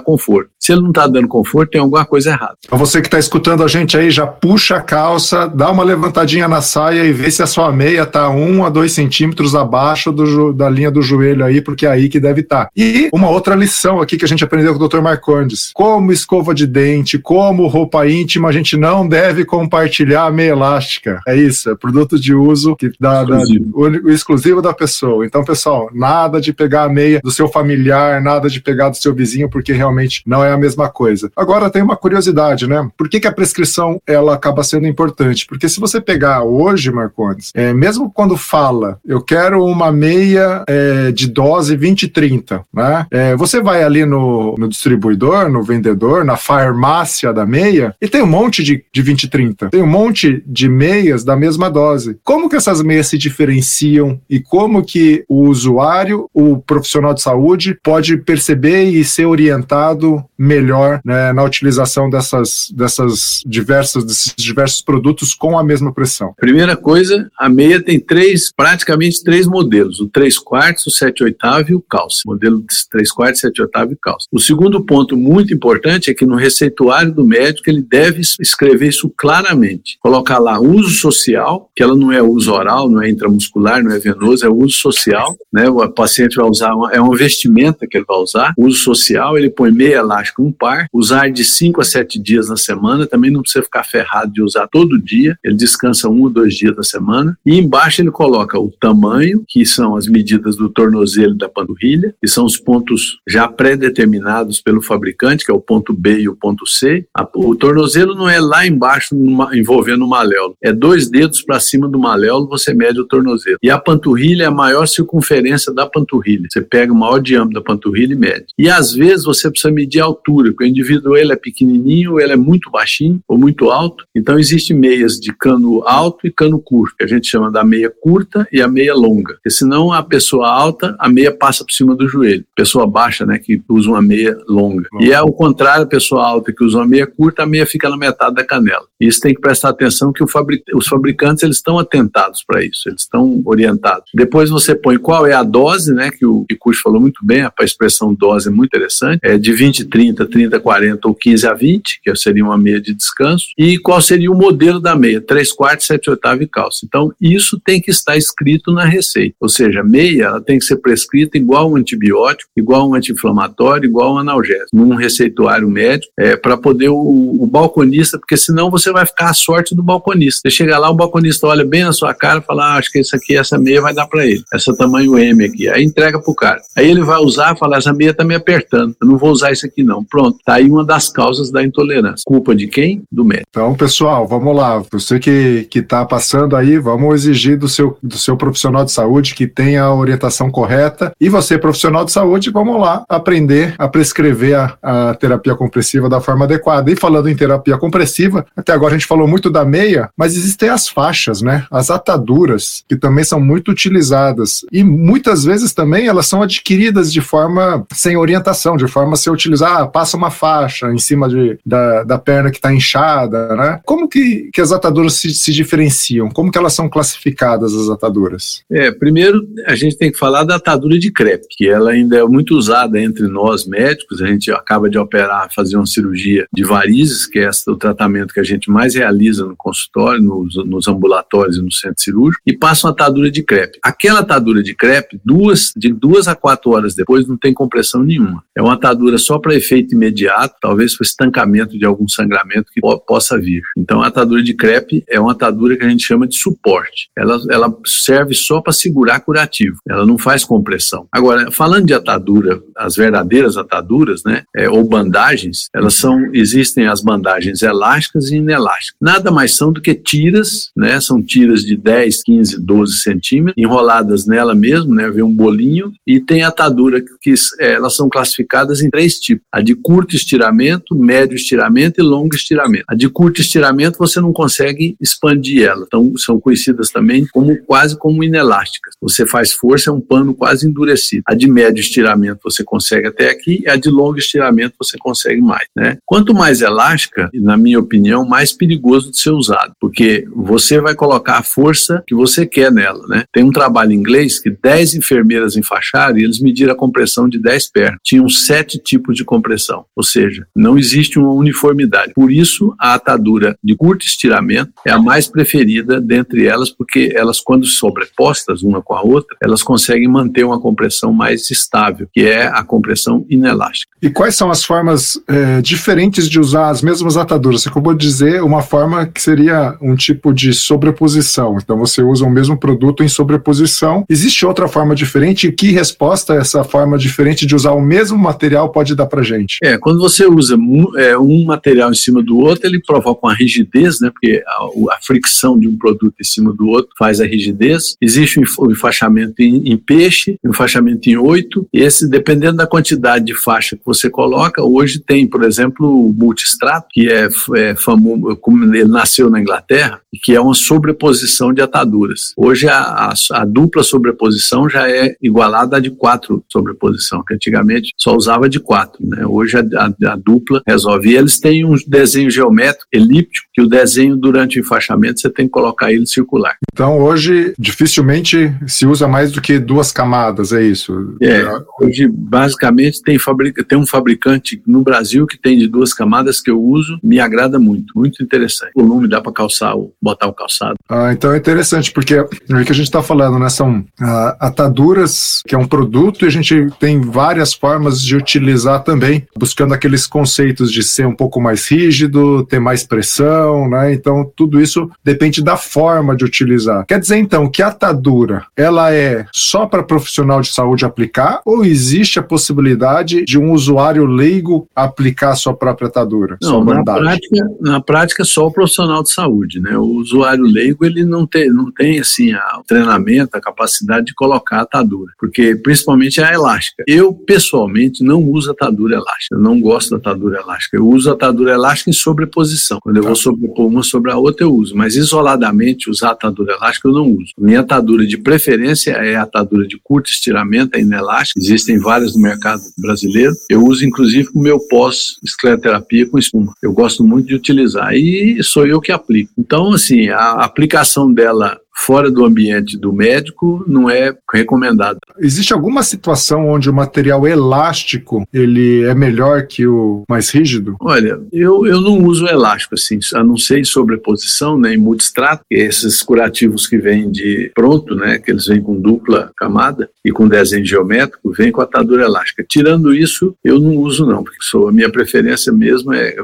conforto. 0.00 0.50
Se 0.58 0.72
ele 0.72 0.82
não 0.82 0.90
está 0.90 1.06
dando 1.06 1.28
conforto, 1.28 1.70
tem 1.70 1.80
alguma 1.80 2.04
coisa 2.04 2.30
errada. 2.30 2.54
Para 2.68 2.78
você 2.78 3.00
que 3.00 3.06
está 3.06 3.18
escutando 3.18 3.62
a 3.62 3.68
gente 3.68 3.96
aí, 3.96 4.10
já 4.10 4.26
puxa 4.26 4.76
a 4.76 4.80
calça, 4.80 5.46
dá 5.46 5.70
uma 5.70 5.82
levantadinha 5.82 6.46
na 6.46 6.60
saia 6.60 7.04
e 7.04 7.12
vê 7.12 7.30
se 7.30 7.42
a 7.42 7.46
sua 7.46 7.72
meia 7.72 8.02
está 8.02 8.28
um 8.28 8.64
a 8.64 8.68
dois 8.68 8.92
centímetros 8.92 9.54
abaixo 9.54 10.12
do, 10.12 10.52
da 10.52 10.68
linha 10.68 10.90
do 10.90 11.02
joelho 11.02 11.44
aí, 11.44 11.60
porque 11.60 11.86
é 11.86 11.90
aí 11.90 12.08
que 12.08 12.20
deve 12.20 12.42
estar. 12.42 12.66
Tá. 12.66 12.70
E 12.76 13.08
uma 13.12 13.30
outra 13.30 13.54
lição 13.54 14.00
aqui 14.00 14.16
que 14.16 14.24
a 14.24 14.28
gente 14.28 14.44
aprendeu 14.44 14.74
com 14.74 14.84
o 14.84 14.88
Dr. 14.88 15.00
Marcondes: 15.00 15.70
como 15.72 16.12
escova 16.12 16.54
de 16.54 16.66
dente, 16.66 17.18
como 17.18 17.66
roupa 17.66 18.06
íntima, 18.06 18.48
a 18.48 18.52
gente 18.52 18.76
não 18.76 19.08
deve 19.08 19.44
compartilhar 19.44 20.26
a 20.26 20.30
meia 20.30 20.50
elástica. 20.50 21.20
É 21.26 21.36
isso, 21.36 21.57
é 21.66 21.74
produto 21.74 22.18
de 22.18 22.34
uso 22.34 22.76
que 22.76 22.90
dá, 22.98 23.22
exclusivo. 23.22 23.70
O, 23.72 23.82
o 23.82 24.10
exclusivo 24.10 24.62
da 24.62 24.72
pessoa. 24.72 25.24
Então, 25.24 25.44
pessoal, 25.44 25.90
nada 25.92 26.40
de 26.40 26.52
pegar 26.52 26.84
a 26.84 26.88
meia 26.88 27.20
do 27.22 27.30
seu 27.30 27.48
familiar, 27.48 28.20
nada 28.20 28.48
de 28.48 28.60
pegar 28.60 28.88
do 28.88 28.96
seu 28.96 29.14
vizinho, 29.14 29.48
porque 29.48 29.72
realmente 29.72 30.22
não 30.26 30.44
é 30.44 30.52
a 30.52 30.58
mesma 30.58 30.88
coisa. 30.88 31.30
Agora 31.36 31.70
tem 31.70 31.82
uma 31.82 31.96
curiosidade, 31.96 32.66
né? 32.66 32.88
Por 32.96 33.08
que, 33.08 33.20
que 33.20 33.26
a 33.26 33.32
prescrição 33.32 34.00
ela 34.06 34.34
acaba 34.34 34.62
sendo 34.62 34.86
importante? 34.86 35.46
Porque 35.46 35.68
se 35.68 35.80
você 35.80 36.00
pegar 36.00 36.42
hoje, 36.42 36.90
Marcondes, 36.90 37.50
é, 37.54 37.72
mesmo 37.72 38.10
quando 38.10 38.36
fala, 38.36 38.98
eu 39.04 39.20
quero 39.20 39.64
uma 39.64 39.90
meia 39.90 40.64
é, 40.68 41.12
de 41.12 41.28
dose 41.28 41.76
20-30, 41.76 42.62
né? 42.72 43.06
É, 43.10 43.36
você 43.36 43.60
vai 43.60 43.82
ali 43.82 44.04
no, 44.04 44.54
no, 44.58 44.68
distribuidor, 44.68 45.48
no 45.48 45.62
vendedor, 45.62 46.24
na 46.24 46.36
farmácia 46.36 47.32
da 47.32 47.46
meia, 47.46 47.94
e 48.00 48.08
tem 48.08 48.22
um 48.22 48.26
monte 48.26 48.62
de, 48.62 48.84
de 48.92 49.02
20-30. 49.02 49.70
Tem 49.70 49.82
um 49.82 49.86
monte 49.86 50.42
de 50.46 50.68
meias 50.68 51.24
da 51.24 51.36
mesma 51.36 51.47
dose. 51.56 52.18
Como 52.24 52.48
que 52.48 52.56
essas 52.56 52.82
meias 52.82 53.06
se 53.06 53.16
diferenciam 53.16 54.20
e 54.28 54.40
como 54.40 54.84
que 54.84 55.24
o 55.28 55.48
usuário, 55.48 56.28
o 56.34 56.58
profissional 56.58 57.14
de 57.14 57.22
saúde, 57.22 57.78
pode 57.82 58.16
perceber 58.18 58.84
e 58.84 59.04
ser 59.04 59.26
orientado 59.26 60.24
melhor 60.38 61.00
né, 61.04 61.32
na 61.32 61.42
utilização 61.42 62.08
dessas, 62.08 62.68
dessas 62.74 63.42
diversas, 63.46 64.04
desses 64.04 64.34
diversos 64.36 64.80
produtos 64.82 65.34
com 65.34 65.58
a 65.58 65.64
mesma 65.64 65.92
pressão? 65.92 66.34
Primeira 66.38 66.76
coisa, 66.76 67.30
a 67.38 67.48
meia 67.48 67.82
tem 67.82 67.98
três, 67.98 68.52
praticamente 68.54 69.22
três 69.22 69.46
modelos: 69.46 70.00
o 70.00 70.08
3 70.08 70.38
quartos, 70.38 70.86
o 70.86 70.90
7 70.90 71.24
oitavo 71.24 71.70
e 71.70 71.74
o 71.74 71.80
calço. 71.80 72.22
Modelo 72.26 72.62
3 72.90 73.10
quartos, 73.10 73.40
7 73.40 73.62
oitavo 73.62 73.92
e 73.92 73.96
calço. 73.96 74.26
O 74.32 74.40
segundo 74.40 74.84
ponto 74.84 75.16
muito 75.16 75.52
importante 75.52 76.10
é 76.10 76.14
que 76.14 76.26
no 76.26 76.36
receituário 76.36 77.12
do 77.12 77.24
médico 77.24 77.68
ele 77.68 77.82
deve 77.82 78.22
escrever 78.40 78.88
isso 78.88 79.12
claramente. 79.16 79.98
Colocar 80.00 80.38
lá 80.38 80.60
uso 80.60 80.90
social, 80.90 81.37
que 81.74 81.82
ela 81.82 81.94
não 81.94 82.12
é 82.12 82.22
uso 82.22 82.52
oral, 82.52 82.88
não 82.88 83.02
é 83.02 83.10
intramuscular, 83.10 83.82
não 83.82 83.92
é 83.92 83.98
venoso, 83.98 84.44
é 84.44 84.48
uso 84.48 84.74
social. 84.74 85.36
Né? 85.52 85.68
O 85.68 85.88
paciente 85.88 86.36
vai 86.36 86.46
usar, 86.46 86.74
uma, 86.74 86.92
é 86.92 87.00
uma 87.00 87.16
vestimenta 87.16 87.86
que 87.86 87.96
ele 87.96 88.04
vai 88.06 88.18
usar. 88.18 88.54
Uso 88.56 88.78
social, 88.78 89.36
ele 89.36 89.50
põe 89.50 89.70
meia 89.70 89.96
elástica, 89.96 90.42
um 90.42 90.52
par. 90.52 90.86
Usar 90.92 91.30
de 91.30 91.44
5 91.44 91.80
a 91.80 91.84
7 91.84 92.18
dias 92.18 92.48
na 92.48 92.56
semana, 92.56 93.06
também 93.06 93.30
não 93.30 93.42
precisa 93.42 93.62
ficar 93.62 93.84
ferrado 93.84 94.32
de 94.32 94.42
usar 94.42 94.66
todo 94.68 95.00
dia. 95.00 95.38
Ele 95.44 95.54
descansa 95.54 96.08
um 96.08 96.22
ou 96.22 96.30
dois 96.30 96.54
dias 96.54 96.74
da 96.74 96.82
semana. 96.82 97.36
E 97.44 97.56
embaixo 97.58 98.02
ele 98.02 98.10
coloca 98.10 98.58
o 98.58 98.70
tamanho, 98.80 99.44
que 99.46 99.64
são 99.64 99.96
as 99.96 100.06
medidas 100.06 100.56
do 100.56 100.68
tornozelo 100.68 101.34
da 101.34 101.48
panturrilha, 101.48 102.14
que 102.20 102.28
são 102.28 102.44
os 102.44 102.56
pontos 102.56 103.18
já 103.28 103.48
pré-determinados 103.48 104.60
pelo 104.60 104.82
fabricante, 104.82 105.44
que 105.44 105.50
é 105.50 105.54
o 105.54 105.60
ponto 105.60 105.92
B 105.92 106.20
e 106.20 106.28
o 106.28 106.36
ponto 106.36 106.66
C. 106.66 107.06
O 107.34 107.54
tornozelo 107.54 108.14
não 108.14 108.28
é 108.28 108.40
lá 108.40 108.66
embaixo, 108.66 109.14
envolvendo 109.52 110.06
maléolo. 110.06 110.54
É 110.62 110.72
dois 110.72 111.08
dedos 111.08 111.27
para 111.44 111.60
cima 111.60 111.88
do 111.88 111.98
maléolo, 111.98 112.48
você 112.48 112.72
mede 112.72 113.00
o 113.00 113.04
tornozelo. 113.04 113.58
E 113.62 113.70
a 113.70 113.78
panturrilha 113.78 114.44
é 114.44 114.46
a 114.46 114.50
maior 114.50 114.86
circunferência 114.86 115.72
da 115.72 115.86
panturrilha. 115.86 116.48
Você 116.50 116.60
pega 116.60 116.92
o 116.92 116.96
maior 116.96 117.20
diâmetro 117.20 117.54
da 117.54 117.60
panturrilha 117.60 118.12
e 118.12 118.16
mede. 118.16 118.46
E 118.58 118.68
às 118.68 118.92
vezes 118.92 119.24
você 119.24 119.50
precisa 119.50 119.72
medir 119.72 120.00
a 120.00 120.04
altura, 120.04 120.50
porque 120.50 120.64
o 120.64 120.66
indivíduo 120.66 121.16
ele 121.16 121.32
é 121.32 121.36
pequenininho, 121.36 122.20
ele 122.20 122.32
é 122.32 122.36
muito 122.36 122.70
baixinho 122.70 123.20
ou 123.28 123.38
muito 123.38 123.70
alto. 123.70 124.04
Então 124.14 124.38
existem 124.38 124.76
meias 124.76 125.14
de 125.14 125.32
cano 125.32 125.82
alto 125.86 126.26
e 126.26 126.30
cano 126.30 126.58
curto, 126.58 126.96
que 126.96 127.04
a 127.04 127.08
gente 127.08 127.26
chama 127.26 127.50
da 127.50 127.64
meia 127.64 127.92
curta 128.00 128.46
e 128.52 128.60
a 128.60 128.68
meia 128.68 128.94
longa. 128.94 129.34
Porque 129.34 129.50
senão 129.50 129.92
a 129.92 130.02
pessoa 130.02 130.48
alta, 130.48 130.96
a 130.98 131.08
meia 131.08 131.32
passa 131.32 131.64
por 131.64 131.72
cima 131.72 131.94
do 131.94 132.08
joelho. 132.08 132.44
Pessoa 132.54 132.86
baixa, 132.86 133.24
né, 133.24 133.38
que 133.38 133.62
usa 133.68 133.88
uma 133.88 134.02
meia 134.02 134.36
longa. 134.48 134.88
E 135.00 135.12
é 135.12 135.20
o 135.20 135.32
contrário, 135.32 135.84
a 135.84 135.88
pessoa 135.88 136.26
alta 136.26 136.52
que 136.52 136.64
usa 136.64 136.78
uma 136.78 136.86
meia 136.86 137.06
curta, 137.06 137.42
a 137.42 137.46
meia 137.46 137.66
fica 137.66 137.88
na 137.88 137.96
metade 137.96 138.34
da 138.34 138.44
canela. 138.44 138.86
Isso 139.00 139.20
tem 139.20 139.34
que 139.34 139.40
prestar 139.40 139.70
atenção 139.70 140.12
que 140.12 140.26
fabric... 140.26 140.62
os 140.74 140.86
fabricantes 140.86 141.17
eles 141.42 141.56
estão 141.56 141.78
atentados 141.78 142.42
para 142.46 142.64
isso, 142.64 142.88
eles 142.88 143.02
estão 143.02 143.42
orientados. 143.44 144.10
Depois 144.14 144.50
você 144.50 144.74
põe 144.74 144.98
qual 144.98 145.26
é 145.26 145.32
a 145.32 145.42
dose, 145.42 145.92
né, 145.92 146.10
que 146.10 146.26
o 146.26 146.44
Picucci 146.46 146.80
falou 146.80 147.00
muito 147.00 147.24
bem, 147.24 147.42
a 147.42 147.52
expressão 147.60 148.14
dose 148.14 148.48
é 148.48 148.50
muito 148.50 148.68
interessante, 148.68 149.20
é 149.22 149.38
de 149.38 149.52
20, 149.52 149.86
30, 149.86 150.26
30, 150.26 150.60
40 150.60 151.08
ou 151.08 151.14
15 151.14 151.46
a 151.46 151.54
20, 151.54 152.00
que 152.02 152.14
seria 152.16 152.44
uma 152.44 152.58
meia 152.58 152.80
de 152.80 152.94
descanso, 152.94 153.46
e 153.56 153.78
qual 153.78 154.00
seria 154.00 154.30
o 154.30 154.36
modelo 154.36 154.80
da 154.80 154.94
meia, 154.94 155.20
3 155.20 155.52
quartos, 155.52 155.86
7 155.86 156.10
oitavos 156.10 156.42
e 156.42 156.46
calça. 156.46 156.80
Então, 156.84 157.12
isso 157.20 157.60
tem 157.64 157.80
que 157.80 157.90
estar 157.90 158.16
escrito 158.16 158.72
na 158.72 158.84
receita, 158.84 159.34
ou 159.40 159.48
seja, 159.48 159.82
meia 159.82 160.24
ela 160.24 160.40
tem 160.40 160.58
que 160.58 160.64
ser 160.64 160.76
prescrita 160.76 161.36
igual 161.36 161.70
um 161.70 161.76
antibiótico, 161.76 162.50
igual 162.56 162.88
um 162.88 162.94
anti-inflamatório, 162.94 163.88
igual 163.88 164.14
um 164.14 164.18
analgésico, 164.18 164.68
num 164.72 164.94
receituário 164.94 165.68
médico, 165.68 166.12
é, 166.18 166.36
para 166.36 166.56
poder 166.56 166.88
o, 166.88 167.36
o 167.40 167.46
balconista, 167.46 168.18
porque 168.18 168.36
senão 168.36 168.70
você 168.70 168.92
vai 168.92 169.06
ficar 169.06 169.30
à 169.30 169.34
sorte 169.34 169.74
do 169.74 169.82
balconista. 169.82 170.40
Você 170.42 170.50
chega 170.50 170.78
lá, 170.78 170.90
o 170.90 170.94
balconista 170.94 171.07
olha 171.46 171.64
bem 171.64 171.84
na 171.84 171.92
sua 171.92 172.14
cara 172.14 172.40
e 172.40 172.42
fala, 172.42 172.74
ah, 172.74 172.76
acho 172.76 172.90
que 172.90 173.00
isso 173.00 173.14
aqui, 173.14 173.36
essa 173.36 173.58
meia 173.58 173.80
vai 173.80 173.94
dar 173.94 174.06
para 174.06 174.24
ele, 174.26 174.42
essa 174.52 174.76
tamanho 174.76 175.18
M 175.18 175.44
aqui, 175.44 175.68
aí 175.68 175.84
entrega 175.84 176.20
pro 176.20 176.34
cara. 176.34 176.60
Aí 176.76 176.90
ele 176.90 177.02
vai 177.02 177.18
usar 177.18 177.54
e 177.54 177.58
fala, 177.58 177.76
essa 177.76 177.92
meia 177.92 178.14
tá 178.14 178.24
me 178.24 178.34
apertando, 178.34 178.94
eu 179.00 179.06
não 179.06 179.18
vou 179.18 179.30
usar 179.30 179.52
isso 179.52 179.66
aqui 179.66 179.82
não. 179.82 180.04
Pronto, 180.04 180.38
tá 180.44 180.54
aí 180.54 180.70
uma 180.70 180.84
das 180.84 181.08
causas 181.08 181.50
da 181.50 181.62
intolerância. 181.62 182.22
Culpa 182.26 182.54
de 182.54 182.66
quem? 182.66 183.02
Do 183.10 183.24
médico. 183.24 183.48
Então, 183.50 183.74
pessoal, 183.74 184.26
vamos 184.26 184.54
lá. 184.56 184.82
Você 184.90 185.18
que 185.18 185.66
que 185.70 185.78
está 185.78 186.04
passando 186.04 186.56
aí, 186.56 186.78
vamos 186.78 187.14
exigir 187.14 187.58
do 187.58 187.68
seu, 187.68 187.96
do 188.02 188.16
seu 188.16 188.36
profissional 188.36 188.84
de 188.84 188.92
saúde 188.92 189.34
que 189.34 189.46
tenha 189.46 189.82
a 189.82 189.94
orientação 189.94 190.50
correta. 190.50 191.12
E 191.20 191.28
você, 191.28 191.58
profissional 191.58 192.04
de 192.04 192.12
saúde, 192.12 192.50
vamos 192.50 192.80
lá 192.80 193.04
aprender 193.08 193.74
a 193.78 193.88
prescrever 193.88 194.56
a, 194.56 195.10
a 195.10 195.14
terapia 195.14 195.54
compressiva 195.54 196.08
da 196.08 196.20
forma 196.20 196.44
adequada. 196.44 196.90
E 196.90 196.96
falando 196.96 197.28
em 197.28 197.36
terapia 197.36 197.78
compressiva, 197.78 198.46
até 198.56 198.72
agora 198.72 198.94
a 198.94 198.98
gente 198.98 199.06
falou 199.06 199.28
muito 199.28 199.50
da 199.50 199.64
meia, 199.64 200.10
mas 200.16 200.36
existem 200.36 200.68
as 200.68 200.88
faixas, 200.98 201.40
né? 201.40 201.64
As 201.70 201.92
ataduras, 201.92 202.82
que 202.88 202.96
também 202.96 203.22
são 203.22 203.38
muito 203.38 203.70
utilizadas. 203.70 204.66
E 204.72 204.82
muitas 204.82 205.44
vezes 205.44 205.72
também 205.72 206.08
elas 206.08 206.26
são 206.26 206.42
adquiridas 206.42 207.12
de 207.12 207.20
forma 207.20 207.86
sem 207.92 208.16
orientação, 208.16 208.76
de 208.76 208.88
forma 208.88 209.12
a 209.12 209.16
se 209.16 209.30
utilizar, 209.30 209.80
ah, 209.80 209.86
passa 209.86 210.16
uma 210.16 210.28
faixa 210.28 210.92
em 210.92 210.98
cima 210.98 211.28
de, 211.28 211.56
da, 211.64 212.02
da 212.02 212.18
perna 212.18 212.50
que 212.50 212.56
está 212.56 212.74
inchada, 212.74 213.54
né? 213.54 213.80
Como 213.84 214.08
que, 214.08 214.50
que 214.52 214.60
as 214.60 214.72
ataduras 214.72 215.12
se, 215.12 215.32
se 215.32 215.52
diferenciam? 215.52 216.30
Como 216.30 216.50
que 216.50 216.58
elas 216.58 216.72
são 216.72 216.88
classificadas, 216.88 217.76
as 217.76 217.88
ataduras? 217.88 218.64
É, 218.68 218.90
primeiro 218.90 219.46
a 219.66 219.76
gente 219.76 219.96
tem 219.96 220.10
que 220.10 220.18
falar 220.18 220.42
da 220.42 220.56
atadura 220.56 220.98
de 220.98 221.12
crepe, 221.12 221.46
que 221.48 221.68
ela 221.68 221.92
ainda 221.92 222.18
é 222.18 222.24
muito 222.24 222.56
usada 222.56 223.00
entre 223.00 223.28
nós 223.28 223.68
médicos. 223.68 224.20
A 224.20 224.26
gente 224.26 224.50
acaba 224.50 224.90
de 224.90 224.98
operar, 224.98 225.48
fazer 225.54 225.76
uma 225.76 225.86
cirurgia 225.86 226.44
de 226.52 226.64
varizes, 226.64 227.24
que 227.24 227.38
é 227.38 227.50
o 227.68 227.76
tratamento 227.76 228.34
que 228.34 228.40
a 228.40 228.44
gente 228.44 228.68
mais 228.68 228.96
realiza 228.96 229.46
no 229.46 229.54
consultório, 229.54 230.20
nos, 230.20 230.56
nos 230.66 230.87
ambulatórios 230.88 231.56
e 231.56 231.62
no 231.62 231.72
centro 231.72 232.02
cirúrgico, 232.02 232.42
e 232.46 232.56
passa 232.56 232.86
uma 232.86 232.92
atadura 232.92 233.30
de 233.30 233.42
crepe. 233.42 233.78
Aquela 233.82 234.20
atadura 234.20 234.62
de 234.62 234.74
crepe, 234.74 235.20
duas, 235.24 235.72
de 235.76 235.92
duas 235.92 236.28
a 236.28 236.34
quatro 236.34 236.72
horas 236.72 236.94
depois, 236.94 237.26
não 237.26 237.36
tem 237.36 237.52
compressão 237.52 238.02
nenhuma. 238.02 238.42
É 238.56 238.62
uma 238.62 238.74
atadura 238.74 239.18
só 239.18 239.38
para 239.38 239.54
efeito 239.54 239.94
imediato, 239.94 240.56
talvez 240.60 240.96
para 240.96 241.04
estancamento 241.04 241.78
de 241.78 241.84
algum 241.84 242.08
sangramento 242.08 242.72
que 242.72 242.80
possa 243.06 243.38
vir. 243.38 243.62
Então, 243.76 244.02
a 244.02 244.08
atadura 244.08 244.42
de 244.42 244.54
crepe 244.54 245.04
é 245.08 245.20
uma 245.20 245.32
atadura 245.32 245.76
que 245.76 245.84
a 245.84 245.88
gente 245.88 246.04
chama 246.04 246.26
de 246.26 246.36
suporte. 246.36 247.10
Ela, 247.16 247.38
ela 247.50 247.76
serve 247.84 248.34
só 248.34 248.60
para 248.60 248.72
segurar 248.72 249.20
curativo, 249.20 249.78
ela 249.88 250.06
não 250.06 250.18
faz 250.18 250.44
compressão. 250.44 251.06
Agora, 251.12 251.50
falando 251.50 251.86
de 251.86 251.94
atadura, 251.94 252.60
as 252.76 252.96
verdadeiras 252.96 253.56
ataduras, 253.56 254.22
né, 254.24 254.42
é, 254.56 254.68
ou 254.68 254.84
bandagens, 254.84 255.68
elas 255.74 255.94
são, 255.94 256.30
existem 256.32 256.86
as 256.86 257.02
bandagens 257.02 257.62
elásticas 257.62 258.30
e 258.30 258.36
inelásticas. 258.36 258.96
Nada 259.00 259.30
mais 259.30 259.54
são 259.54 259.72
do 259.72 259.80
que 259.80 259.94
tiras, 259.94 260.67
né, 260.76 261.00
são 261.00 261.22
tiras 261.22 261.62
de 261.62 261.76
10, 261.76 262.22
15, 262.22 262.60
12 262.60 262.98
centímetros, 262.98 263.54
enroladas 263.56 264.26
nela 264.26 264.54
mesmo, 264.54 264.94
né, 264.94 265.10
vem 265.10 265.22
um 265.22 265.34
bolinho, 265.34 265.92
e 266.06 266.20
tem 266.20 266.42
atadura 266.42 267.02
que 267.20 267.34
é, 267.60 267.74
elas 267.74 267.94
são 267.94 268.08
classificadas 268.08 268.82
em 268.82 268.90
três 268.90 269.18
tipos: 269.18 269.44
a 269.52 269.60
de 269.60 269.74
curto 269.74 270.14
estiramento, 270.14 270.94
médio 270.94 271.36
estiramento 271.36 272.00
e 272.00 272.02
longo 272.02 272.34
estiramento. 272.34 272.84
A 272.88 272.94
de 272.94 273.08
curto 273.08 273.40
estiramento 273.40 273.98
você 273.98 274.20
não 274.20 274.32
consegue 274.32 274.96
expandir 275.00 275.64
ela. 275.64 275.84
Então, 275.86 276.12
são 276.16 276.40
conhecidas 276.40 276.90
também 276.90 277.26
como 277.32 277.56
quase 277.64 277.96
como 277.96 278.22
inelásticas. 278.24 278.94
Você 279.00 279.26
faz 279.26 279.52
força, 279.52 279.90
é 279.90 279.92
um 279.92 280.00
pano 280.00 280.34
quase 280.34 280.66
endurecido. 280.66 281.22
A 281.26 281.34
de 281.34 281.48
médio 281.48 281.80
estiramento 281.80 282.40
você 282.42 282.64
consegue 282.64 283.08
até 283.08 283.30
aqui, 283.30 283.62
e 283.64 283.68
a 283.68 283.76
de 283.76 283.90
longo 283.90 284.18
estiramento 284.18 284.74
você 284.78 284.96
consegue 284.98 285.40
mais. 285.40 285.66
Né? 285.76 285.98
Quanto 286.04 286.34
mais 286.34 286.60
elástica, 286.60 287.30
na 287.34 287.56
minha 287.56 287.78
opinião, 287.78 288.26
mais 288.26 288.52
perigoso 288.52 289.10
de 289.10 289.18
ser 289.18 289.30
usado, 289.30 289.72
porque 289.80 290.26
você 290.34 290.57
vai 290.80 290.94
colocar 290.94 291.38
a 291.38 291.42
força 291.42 292.02
que 292.06 292.14
você 292.14 292.46
quer 292.46 292.72
nela. 292.72 293.06
Né? 293.08 293.24
Tem 293.32 293.44
um 293.44 293.50
trabalho 293.50 293.92
inglês 293.92 294.38
que 294.38 294.50
10 294.50 294.96
enfermeiras 294.96 295.56
enfaixaram 295.56 296.18
e 296.18 296.24
eles 296.24 296.40
mediram 296.40 296.72
a 296.72 296.76
compressão 296.76 297.28
de 297.28 297.38
10 297.38 297.70
pernas. 297.70 297.98
Tinham 298.04 298.28
sete 298.28 298.78
tipos 298.78 299.16
de 299.16 299.24
compressão, 299.24 299.84
ou 299.96 300.02
seja, 300.02 300.46
não 300.54 300.78
existe 300.78 301.18
uma 301.18 301.32
uniformidade. 301.32 302.12
Por 302.14 302.32
isso, 302.32 302.74
a 302.78 302.94
atadura 302.94 303.56
de 303.62 303.76
curto 303.76 304.04
estiramento 304.04 304.72
é 304.86 304.90
a 304.90 304.98
mais 304.98 305.26
preferida 305.26 306.00
dentre 306.00 306.46
elas, 306.46 306.70
porque 306.70 307.12
elas, 307.14 307.40
quando 307.40 307.66
sobrepostas 307.66 308.62
uma 308.62 308.82
com 308.82 308.94
a 308.94 309.02
outra, 309.02 309.36
elas 309.42 309.62
conseguem 309.62 310.08
manter 310.08 310.44
uma 310.44 310.60
compressão 310.60 311.12
mais 311.12 311.50
estável, 311.50 312.08
que 312.12 312.22
é 312.22 312.46
a 312.46 312.62
compressão 312.62 313.24
inelástica. 313.28 313.92
E 314.00 314.10
quais 314.10 314.36
são 314.36 314.50
as 314.50 314.64
formas 314.64 315.20
é, 315.28 315.60
diferentes 315.60 316.28
de 316.28 316.38
usar 316.38 316.70
as 316.70 316.82
mesmas 316.82 317.16
ataduras? 317.16 317.62
Você 317.62 317.68
acabou 317.68 317.94
de 317.94 318.06
dizer 318.06 318.42
uma 318.42 318.62
forma 318.62 319.06
que 319.06 319.20
seria 319.20 319.76
um 319.80 319.94
tipo 319.94 320.32
de 320.32 320.47
sobreposição. 320.52 321.56
Então 321.62 321.78
você 321.78 322.02
usa 322.02 322.24
o 322.24 322.30
mesmo 322.30 322.56
produto 322.56 323.02
em 323.02 323.08
sobreposição. 323.08 324.04
Existe 324.08 324.46
outra 324.46 324.68
forma 324.68 324.94
diferente? 324.94 325.50
Que 325.52 325.70
resposta 325.70 326.34
essa 326.34 326.64
forma 326.64 326.98
diferente 326.98 327.46
de 327.46 327.54
usar 327.54 327.72
o 327.72 327.80
mesmo 327.80 328.18
material 328.18 328.70
pode 328.70 328.94
dar 328.94 329.06
para 329.06 329.22
gente? 329.22 329.58
É, 329.62 329.78
quando 329.78 329.98
você 329.98 330.26
usa 330.26 330.58
é, 330.96 331.18
um 331.18 331.44
material 331.44 331.90
em 331.90 331.94
cima 331.94 332.22
do 332.22 332.38
outro, 332.38 332.66
ele 332.66 332.80
provoca 332.80 333.26
uma 333.26 333.34
rigidez, 333.34 334.00
né? 334.00 334.10
Porque 334.10 334.42
a, 334.46 334.94
a 334.94 334.98
fricção 335.02 335.58
de 335.58 335.68
um 335.68 335.76
produto 335.76 336.14
em 336.20 336.24
cima 336.24 336.52
do 336.52 336.66
outro 336.68 336.90
faz 336.98 337.20
a 337.20 337.26
rigidez. 337.26 337.96
Existe 338.00 338.40
o 338.58 338.70
enfaixamento 338.70 339.42
em, 339.42 339.72
em 339.72 339.76
peixe, 339.76 340.38
enfaixamento 340.44 341.08
em 341.08 341.16
oito. 341.16 341.66
Esse, 341.72 342.08
dependendo 342.08 342.58
da 342.58 342.66
quantidade 342.66 343.24
de 343.24 343.34
faixa 343.34 343.76
que 343.76 343.84
você 343.84 344.10
coloca, 344.10 344.62
hoje 344.62 344.98
tem, 345.00 345.26
por 345.26 345.44
exemplo, 345.44 346.08
o 346.08 346.12
multistrato, 346.12 346.88
que 346.90 347.08
é, 347.08 347.28
é 347.56 347.74
famoso, 347.74 348.38
ele 348.74 348.84
nasceu 348.84 349.30
na 349.30 349.40
Inglaterra, 349.40 350.00
que 350.22 350.34
é 350.34 350.37
uma 350.40 350.54
sobreposição 350.54 351.52
de 351.52 351.60
ataduras. 351.60 352.32
Hoje 352.36 352.68
a, 352.68 352.78
a, 352.78 353.14
a 353.32 353.44
dupla 353.44 353.82
sobreposição 353.82 354.68
já 354.68 354.90
é 354.90 355.16
igualada 355.22 355.76
à 355.76 355.80
de 355.80 355.90
quatro 355.90 356.44
sobreposição, 356.50 357.22
que 357.26 357.34
antigamente 357.34 357.92
só 357.96 358.14
usava 358.14 358.48
de 358.48 358.60
quatro. 358.60 358.98
Né? 359.06 359.26
Hoje 359.26 359.56
a, 359.56 359.60
a, 359.60 360.12
a 360.12 360.16
dupla 360.16 360.62
resolve. 360.66 361.10
E 361.10 361.16
eles 361.16 361.38
têm 361.38 361.64
um 361.64 361.76
desenho 361.86 362.30
geométrico 362.30 362.86
elíptico, 362.92 363.47
que 363.58 363.62
o 363.62 363.66
desenho 363.66 364.14
durante 364.14 364.56
o 364.56 364.60
enfaixamento 364.60 365.18
você 365.18 365.28
tem 365.28 365.46
que 365.46 365.50
colocar 365.50 365.92
ele 365.92 366.06
circular. 366.06 366.56
Então 366.72 367.00
hoje 367.00 367.54
dificilmente 367.58 368.54
se 368.68 368.86
usa 368.86 369.08
mais 369.08 369.32
do 369.32 369.40
que 369.40 369.58
duas 369.58 369.90
camadas, 369.90 370.52
é 370.52 370.62
isso? 370.62 371.16
É, 371.20 371.44
hoje 371.80 372.06
basicamente 372.06 373.02
tem, 373.02 373.18
fabrica, 373.18 373.64
tem 373.64 373.76
um 373.76 373.86
fabricante 373.86 374.62
no 374.64 374.80
Brasil 374.82 375.26
que 375.26 375.36
tem 375.36 375.58
de 375.58 375.66
duas 375.66 375.92
camadas 375.92 376.40
que 376.40 376.48
eu 376.48 376.62
uso, 376.62 377.00
me 377.02 377.18
agrada 377.18 377.58
muito, 377.58 377.92
muito 377.96 378.22
interessante. 378.22 378.70
O 378.76 378.82
volume 378.84 379.08
dá 379.08 379.20
para 379.20 379.32
calçar, 379.32 379.74
botar 380.00 380.28
o 380.28 380.32
calçado. 380.32 380.76
Ah, 380.88 381.12
então 381.12 381.32
é 381.32 381.38
interessante, 381.38 381.90
porque 381.90 382.14
é 382.14 382.22
o 382.22 382.28
que 382.28 382.70
a 382.70 382.74
gente 382.74 382.82
está 382.82 383.02
falando, 383.02 383.40
né? 383.40 383.48
São 383.48 383.84
ah, 384.00 384.36
ataduras, 384.38 385.42
que 385.48 385.54
é 385.56 385.58
um 385.58 385.66
produto, 385.66 386.24
e 386.24 386.28
a 386.28 386.30
gente 386.30 386.68
tem 386.78 387.00
várias 387.00 387.52
formas 387.52 388.00
de 388.00 388.14
utilizar 388.14 388.84
também, 388.84 389.26
buscando 389.36 389.74
aqueles 389.74 390.06
conceitos 390.06 390.70
de 390.70 390.84
ser 390.84 391.08
um 391.08 391.14
pouco 391.14 391.40
mais 391.40 391.66
rígido, 391.66 392.46
ter 392.46 392.60
mais 392.60 392.86
pressão 392.86 393.47
né? 393.68 393.92
Então 393.92 394.30
tudo 394.36 394.60
isso 394.60 394.90
depende 395.04 395.42
da 395.42 395.56
forma 395.56 396.16
de 396.16 396.24
utilizar. 396.24 396.84
Quer 396.86 397.00
dizer 397.00 397.16
então 397.16 397.48
que 397.48 397.62
a 397.62 397.68
atadura 397.68 398.44
ela 398.56 398.92
é 398.92 399.26
só 399.32 399.66
para 399.66 399.82
profissional 399.82 400.40
de 400.40 400.48
saúde 400.48 400.84
aplicar 400.84 401.40
ou 401.44 401.64
existe 401.64 402.18
a 402.18 402.22
possibilidade 402.22 403.24
de 403.24 403.38
um 403.38 403.52
usuário 403.52 404.04
leigo 404.04 404.68
aplicar 404.74 405.30
a 405.30 405.36
sua 405.36 405.54
própria 405.54 405.88
atadura? 405.88 406.36
Não, 406.42 406.64
na 406.64 406.82
prática, 406.82 407.46
na 407.60 407.80
prática 407.80 408.24
só 408.24 408.46
o 408.46 408.52
profissional 408.52 409.02
de 409.02 409.10
saúde, 409.10 409.60
né? 409.60 409.76
O 409.76 409.96
usuário 409.96 410.44
leigo 410.44 410.84
ele 410.84 411.04
não 411.04 411.26
tem, 411.26 411.48
não 411.48 411.70
tem 411.70 411.98
assim 411.98 412.32
a, 412.32 412.58
o 412.60 412.64
treinamento, 412.64 413.36
a 413.36 413.40
capacidade 413.40 414.06
de 414.06 414.14
colocar 414.14 414.58
a 414.58 414.62
atadura, 414.62 415.12
porque 415.18 415.56
principalmente 415.56 416.20
a 416.20 416.32
elástica. 416.32 416.84
Eu 416.86 417.12
pessoalmente 417.12 418.02
não 418.02 418.22
uso 418.22 418.50
atadura 418.50 418.96
elástica. 418.96 419.34
Eu 419.34 419.40
não 419.40 419.60
gosto 419.60 419.90
da 419.90 419.96
atadura 419.96 420.40
elástica. 420.40 420.76
Eu 420.76 420.86
uso 420.86 421.10
a 421.10 421.14
atadura 421.14 421.52
elástica 421.52 421.90
em 421.90 421.92
sobreposição. 421.92 422.78
Quando 422.82 422.96
eu 422.96 423.02
vou 423.02 423.16
sobrepor 423.38 423.66
uma 423.66 423.82
sobre 423.82 424.10
a 424.10 424.16
outra 424.16 424.44
eu 424.44 424.52
uso, 424.52 424.76
mas 424.76 424.96
isoladamente 424.96 425.88
usar 425.88 426.10
atadura 426.10 426.54
elástica 426.54 426.88
eu 426.88 426.92
não 426.92 427.06
uso. 427.06 427.32
Minha 427.38 427.60
atadura 427.60 428.06
de 428.06 428.18
preferência 428.18 428.92
é 428.92 429.16
atadura 429.16 429.66
de 429.66 429.78
curto 429.82 430.10
estiramento, 430.10 430.76
é 430.76 430.80
inelástica. 430.80 431.40
Existem 431.40 431.78
várias 431.78 432.14
no 432.14 432.22
mercado 432.22 432.62
brasileiro. 432.76 433.34
Eu 433.48 433.64
uso 433.64 433.84
inclusive 433.84 434.28
o 434.34 434.40
meu 434.40 434.58
pós-escleroterapia 434.68 436.06
com 436.06 436.18
espuma. 436.18 436.52
Eu 436.62 436.72
gosto 436.72 437.04
muito 437.04 437.28
de 437.28 437.34
utilizar 437.34 437.94
e 437.94 438.42
sou 438.42 438.66
eu 438.66 438.80
que 438.80 438.92
aplico. 438.92 439.30
Então, 439.38 439.72
assim, 439.72 440.08
a 440.08 440.44
aplicação 440.44 441.12
dela 441.12 441.58
fora 441.78 442.10
do 442.10 442.24
ambiente 442.24 442.76
do 442.76 442.92
médico 442.92 443.64
não 443.66 443.88
é 443.88 444.14
recomendado. 444.32 444.98
Existe 445.18 445.52
alguma 445.52 445.82
situação 445.82 446.48
onde 446.48 446.68
o 446.68 446.74
material 446.74 447.26
elástico 447.26 448.26
ele 448.32 448.82
é 448.84 448.94
melhor 448.94 449.46
que 449.46 449.66
o 449.66 450.02
mais 450.08 450.30
rígido? 450.30 450.76
Olha, 450.80 451.20
eu, 451.32 451.66
eu 451.66 451.80
não 451.80 452.04
uso 452.04 452.26
elástico 452.26 452.74
assim, 452.74 452.98
a 453.14 453.22
não 453.22 453.36
ser 453.36 453.58
em 453.58 453.64
sobreposição, 453.64 454.58
né, 454.58 454.74
em 454.74 454.76
multistrato, 454.76 455.42
esses 455.50 456.02
curativos 456.02 456.66
que 456.66 456.78
vêm 456.78 457.10
de 457.10 457.50
pronto, 457.54 457.94
né, 457.94 458.18
que 458.18 458.30
eles 458.30 458.46
vêm 458.46 458.60
com 458.60 458.78
dupla 458.78 459.30
camada 459.36 459.88
e 460.04 460.10
com 460.10 460.28
desenho 460.28 460.64
geométrico, 460.64 461.32
vêm 461.32 461.52
com 461.52 461.60
atadura 461.60 462.04
elástica. 462.04 462.44
Tirando 462.46 462.94
isso, 462.94 463.34
eu 463.44 463.58
não 463.60 463.76
uso 463.76 464.04
não, 464.04 464.24
porque 464.24 464.38
sou, 464.42 464.68
a 464.68 464.72
minha 464.72 464.90
preferência 464.90 465.52
mesmo 465.52 465.92
é 465.92 466.16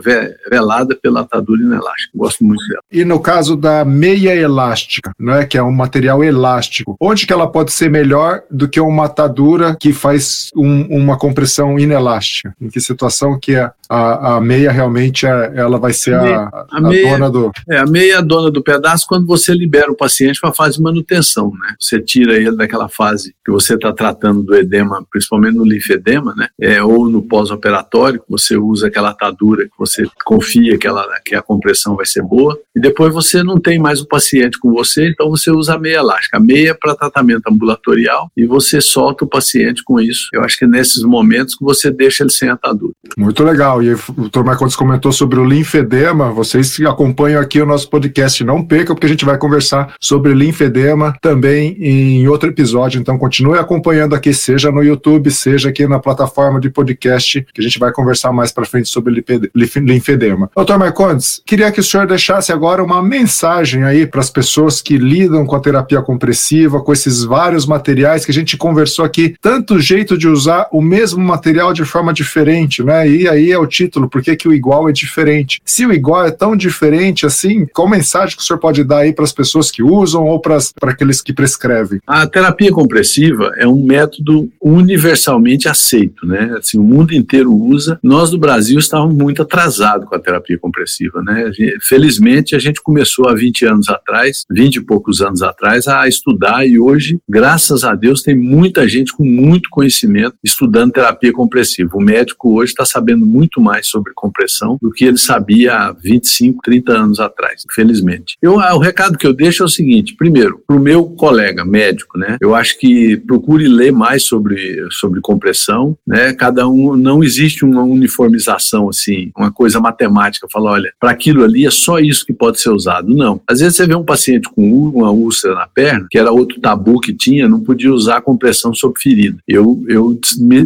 velada 0.50 0.96
pela 1.00 1.20
atadura 1.20 1.62
inelástica. 1.62 2.12
Gosto 2.14 2.44
muito 2.44 2.66
dela. 2.66 2.80
E 2.90 3.04
no 3.04 3.20
caso 3.20 3.56
da 3.56 3.84
meia 3.84 4.34
elástica, 4.34 5.12
não 5.18 5.34
é 5.34 5.43
que 5.44 5.58
é 5.58 5.62
um 5.62 5.72
material 5.72 6.22
elástico. 6.22 6.96
Onde 7.00 7.26
que 7.26 7.32
ela 7.32 7.50
pode 7.50 7.72
ser 7.72 7.90
melhor 7.90 8.42
do 8.50 8.68
que 8.68 8.80
uma 8.80 9.06
atadura 9.06 9.76
que 9.78 9.92
faz 9.92 10.50
um, 10.56 10.82
uma 11.02 11.16
compressão 11.16 11.78
inelástica? 11.78 12.54
Em 12.60 12.68
que 12.68 12.80
situação 12.80 13.38
que 13.38 13.56
a, 13.56 13.72
a, 13.94 14.36
a 14.36 14.40
meia 14.40 14.72
realmente 14.72 15.26
é, 15.26 15.52
ela 15.54 15.78
vai 15.78 15.92
ser 15.92 16.14
a, 16.14 16.44
a, 16.44 16.66
a 16.72 16.80
meia, 16.80 17.10
dona 17.10 17.30
do... 17.30 17.52
É, 17.68 17.78
a 17.78 17.86
meia 17.86 18.14
é 18.14 18.16
a 18.16 18.20
dona 18.20 18.50
do 18.50 18.62
pedaço 18.62 19.06
quando 19.08 19.26
você 19.26 19.52
libera 19.54 19.90
o 19.90 19.96
paciente 19.96 20.40
para 20.40 20.50
a 20.50 20.54
fase 20.54 20.76
de 20.76 20.82
manutenção, 20.82 21.50
né? 21.50 21.74
Você 21.78 22.00
tira 22.00 22.34
ele 22.34 22.56
daquela 22.56 22.88
fase 22.88 23.34
que 23.44 23.52
você 23.52 23.74
está 23.74 23.92
tratando 23.92 24.42
do 24.42 24.54
edema, 24.54 25.04
principalmente 25.10 25.56
no 25.56 25.64
linfedema, 25.64 26.34
né? 26.36 26.48
É, 26.60 26.82
ou 26.82 27.08
no 27.08 27.22
pós-operatório, 27.22 28.22
você 28.28 28.56
usa 28.56 28.88
aquela 28.88 29.10
atadura 29.10 29.64
que 29.64 29.78
você 29.78 30.04
confia 30.24 30.76
que, 30.76 30.86
ela, 30.86 31.06
que 31.24 31.34
a 31.34 31.42
compressão 31.42 31.94
vai 31.96 32.06
ser 32.06 32.22
boa, 32.22 32.58
e 32.74 32.80
depois 32.80 33.12
você 33.12 33.42
não 33.42 33.60
tem 33.60 33.78
mais 33.78 34.00
o 34.00 34.08
paciente 34.08 34.58
com 34.58 34.72
você, 34.72 35.08
então 35.08 35.30
você 35.30 35.50
usa 35.50 35.74
a 35.74 35.78
meia 35.78 35.98
elástica. 35.98 36.38
A 36.38 36.40
meia 36.40 36.70
é 36.70 36.74
para 36.74 36.96
tratamento 36.96 37.48
ambulatorial 37.48 38.30
e 38.36 38.46
você 38.46 38.80
solta 38.80 39.24
o 39.24 39.28
paciente 39.28 39.82
com 39.84 40.00
isso. 40.00 40.28
Eu 40.32 40.42
acho 40.42 40.58
que 40.58 40.64
é 40.64 40.68
nesses 40.68 41.02
momentos 41.02 41.54
que 41.54 41.64
você 41.64 41.90
deixa 41.90 42.24
ele 42.24 42.30
sem 42.30 42.48
atadura. 42.48 42.92
Muito 43.16 43.44
legal. 43.44 43.83
E 43.84 43.92
o 43.92 44.28
Dr. 44.30 44.42
Marcondes 44.42 44.74
comentou 44.74 45.12
sobre 45.12 45.38
o 45.38 45.44
linfedema. 45.44 46.30
Vocês 46.30 46.74
que 46.74 46.86
acompanham 46.86 47.40
aqui 47.40 47.60
o 47.60 47.66
nosso 47.66 47.90
podcast, 47.90 48.42
não 48.42 48.64
percam, 48.64 48.94
porque 48.94 49.06
a 49.06 49.10
gente 49.10 49.26
vai 49.26 49.36
conversar 49.36 49.94
sobre 50.00 50.32
linfedema 50.32 51.14
também 51.20 51.76
em 51.78 52.26
outro 52.26 52.48
episódio. 52.48 52.98
Então 52.98 53.18
continue 53.18 53.58
acompanhando 53.58 54.14
aqui, 54.14 54.32
seja 54.32 54.70
no 54.70 54.82
YouTube, 54.82 55.30
seja 55.30 55.68
aqui 55.68 55.86
na 55.86 55.98
plataforma 55.98 56.58
de 56.58 56.70
podcast, 56.70 57.46
que 57.52 57.60
a 57.60 57.64
gente 57.64 57.78
vai 57.78 57.92
conversar 57.92 58.32
mais 58.32 58.50
para 58.50 58.64
frente 58.64 58.88
sobre 58.88 59.22
linfedema. 59.54 60.50
Dr. 60.56 60.78
Marcondes, 60.78 61.42
queria 61.44 61.70
que 61.70 61.80
o 61.80 61.84
senhor 61.84 62.06
deixasse 62.06 62.52
agora 62.52 62.82
uma 62.82 63.02
mensagem 63.02 63.84
aí 63.84 64.06
para 64.06 64.20
as 64.20 64.30
pessoas 64.30 64.80
que 64.80 64.96
lidam 64.96 65.44
com 65.44 65.56
a 65.56 65.60
terapia 65.60 66.00
compressiva, 66.00 66.80
com 66.80 66.92
esses 66.92 67.22
vários 67.22 67.66
materiais 67.66 68.24
que 68.24 68.30
a 68.30 68.34
gente 68.34 68.56
conversou 68.56 69.04
aqui, 69.04 69.34
tanto 69.42 69.78
jeito 69.78 70.16
de 70.16 70.26
usar 70.26 70.68
o 70.72 70.80
mesmo 70.80 71.22
material 71.22 71.72
de 71.72 71.84
forma 71.84 72.12
diferente, 72.12 72.82
né? 72.82 73.08
E 73.08 73.28
aí 73.28 73.52
é 73.52 73.58
o 73.64 73.68
título, 73.68 74.08
por 74.08 74.22
que, 74.22 74.36
que 74.36 74.48
o 74.48 74.54
igual 74.54 74.88
é 74.88 74.92
diferente? 74.92 75.60
Se 75.64 75.84
o 75.86 75.92
igual 75.92 76.26
é 76.26 76.30
tão 76.30 76.56
diferente 76.56 77.26
assim, 77.26 77.66
qual 77.72 77.88
mensagem 77.88 78.36
que 78.36 78.42
o 78.42 78.44
senhor 78.44 78.58
pode 78.58 78.84
dar 78.84 78.98
aí 78.98 79.12
para 79.12 79.24
as 79.24 79.32
pessoas 79.32 79.70
que 79.70 79.82
usam 79.82 80.24
ou 80.24 80.40
para 80.40 80.58
aqueles 80.82 81.20
que 81.20 81.32
prescrevem? 81.32 82.00
A 82.06 82.26
terapia 82.26 82.70
compressiva 82.70 83.52
é 83.56 83.66
um 83.66 83.84
método 83.84 84.50
universalmente 84.60 85.68
aceito, 85.68 86.26
né? 86.26 86.54
Assim, 86.58 86.78
o 86.78 86.82
mundo 86.82 87.14
inteiro 87.14 87.52
usa. 87.52 87.98
Nós 88.02 88.30
do 88.30 88.38
Brasil 88.38 88.78
estávamos 88.78 89.16
muito 89.16 89.42
atrasados 89.42 90.08
com 90.08 90.14
a 90.14 90.18
terapia 90.18 90.58
compressiva, 90.58 91.22
né? 91.22 91.50
Felizmente 91.82 92.54
a 92.54 92.58
gente 92.58 92.82
começou 92.82 93.28
há 93.28 93.34
20 93.34 93.66
anos 93.66 93.88
atrás, 93.88 94.44
20 94.50 94.76
e 94.76 94.80
poucos 94.80 95.20
anos 95.20 95.42
atrás 95.42 95.88
a 95.88 96.06
estudar 96.06 96.66
e 96.66 96.78
hoje, 96.78 97.18
graças 97.28 97.84
a 97.84 97.94
Deus, 97.94 98.22
tem 98.22 98.36
muita 98.36 98.88
gente 98.88 99.12
com 99.12 99.24
muito 99.24 99.68
conhecimento 99.70 100.36
estudando 100.42 100.92
terapia 100.92 101.32
compressiva. 101.32 101.90
O 101.96 102.00
médico 102.00 102.58
hoje 102.58 102.72
está 102.72 102.84
sabendo 102.84 103.24
muito 103.24 103.53
mais 103.60 103.86
sobre 103.86 104.12
compressão 104.14 104.78
do 104.80 104.90
que 104.90 105.04
ele 105.04 105.18
sabia 105.18 105.74
há 105.74 105.92
25, 105.92 106.60
30 106.62 106.92
anos 106.92 107.20
atrás, 107.20 107.64
infelizmente. 107.70 108.36
Eu, 108.40 108.54
o 108.54 108.78
recado 108.78 109.18
que 109.18 109.26
eu 109.26 109.32
deixo 109.32 109.62
é 109.62 109.66
o 109.66 109.68
seguinte: 109.68 110.14
primeiro, 110.16 110.60
para 110.66 110.76
o 110.76 110.80
meu 110.80 111.04
colega 111.04 111.64
médico, 111.64 112.18
né, 112.18 112.36
eu 112.40 112.54
acho 112.54 112.78
que 112.78 113.16
procure 113.16 113.68
ler 113.68 113.92
mais 113.92 114.24
sobre, 114.24 114.86
sobre 114.90 115.20
compressão, 115.20 115.96
né, 116.06 116.32
cada 116.32 116.68
um, 116.68 116.96
não 116.96 117.22
existe 117.22 117.64
uma 117.64 117.82
uniformização 117.82 118.88
assim, 118.88 119.30
uma 119.36 119.50
coisa 119.50 119.80
matemática, 119.80 120.48
falar, 120.50 120.72
olha, 120.72 120.92
para 121.00 121.10
aquilo 121.10 121.44
ali 121.44 121.66
é 121.66 121.70
só 121.70 121.98
isso 121.98 122.24
que 122.24 122.32
pode 122.32 122.60
ser 122.60 122.70
usado. 122.70 123.14
Não. 123.14 123.40
Às 123.46 123.60
vezes 123.60 123.76
você 123.76 123.86
vê 123.86 123.94
um 123.94 124.04
paciente 124.04 124.48
com 124.48 124.88
uma 124.88 125.10
úlcera 125.10 125.54
na 125.54 125.66
perna, 125.66 126.06
que 126.10 126.18
era 126.18 126.32
outro 126.32 126.60
tabu 126.60 127.00
que 127.00 127.12
tinha, 127.12 127.48
não 127.48 127.60
podia 127.60 127.92
usar 127.92 128.20
compressão 128.20 128.74
sobre 128.74 129.00
ferida. 129.00 129.38
Eu, 129.46 129.84
eu, 129.88 130.18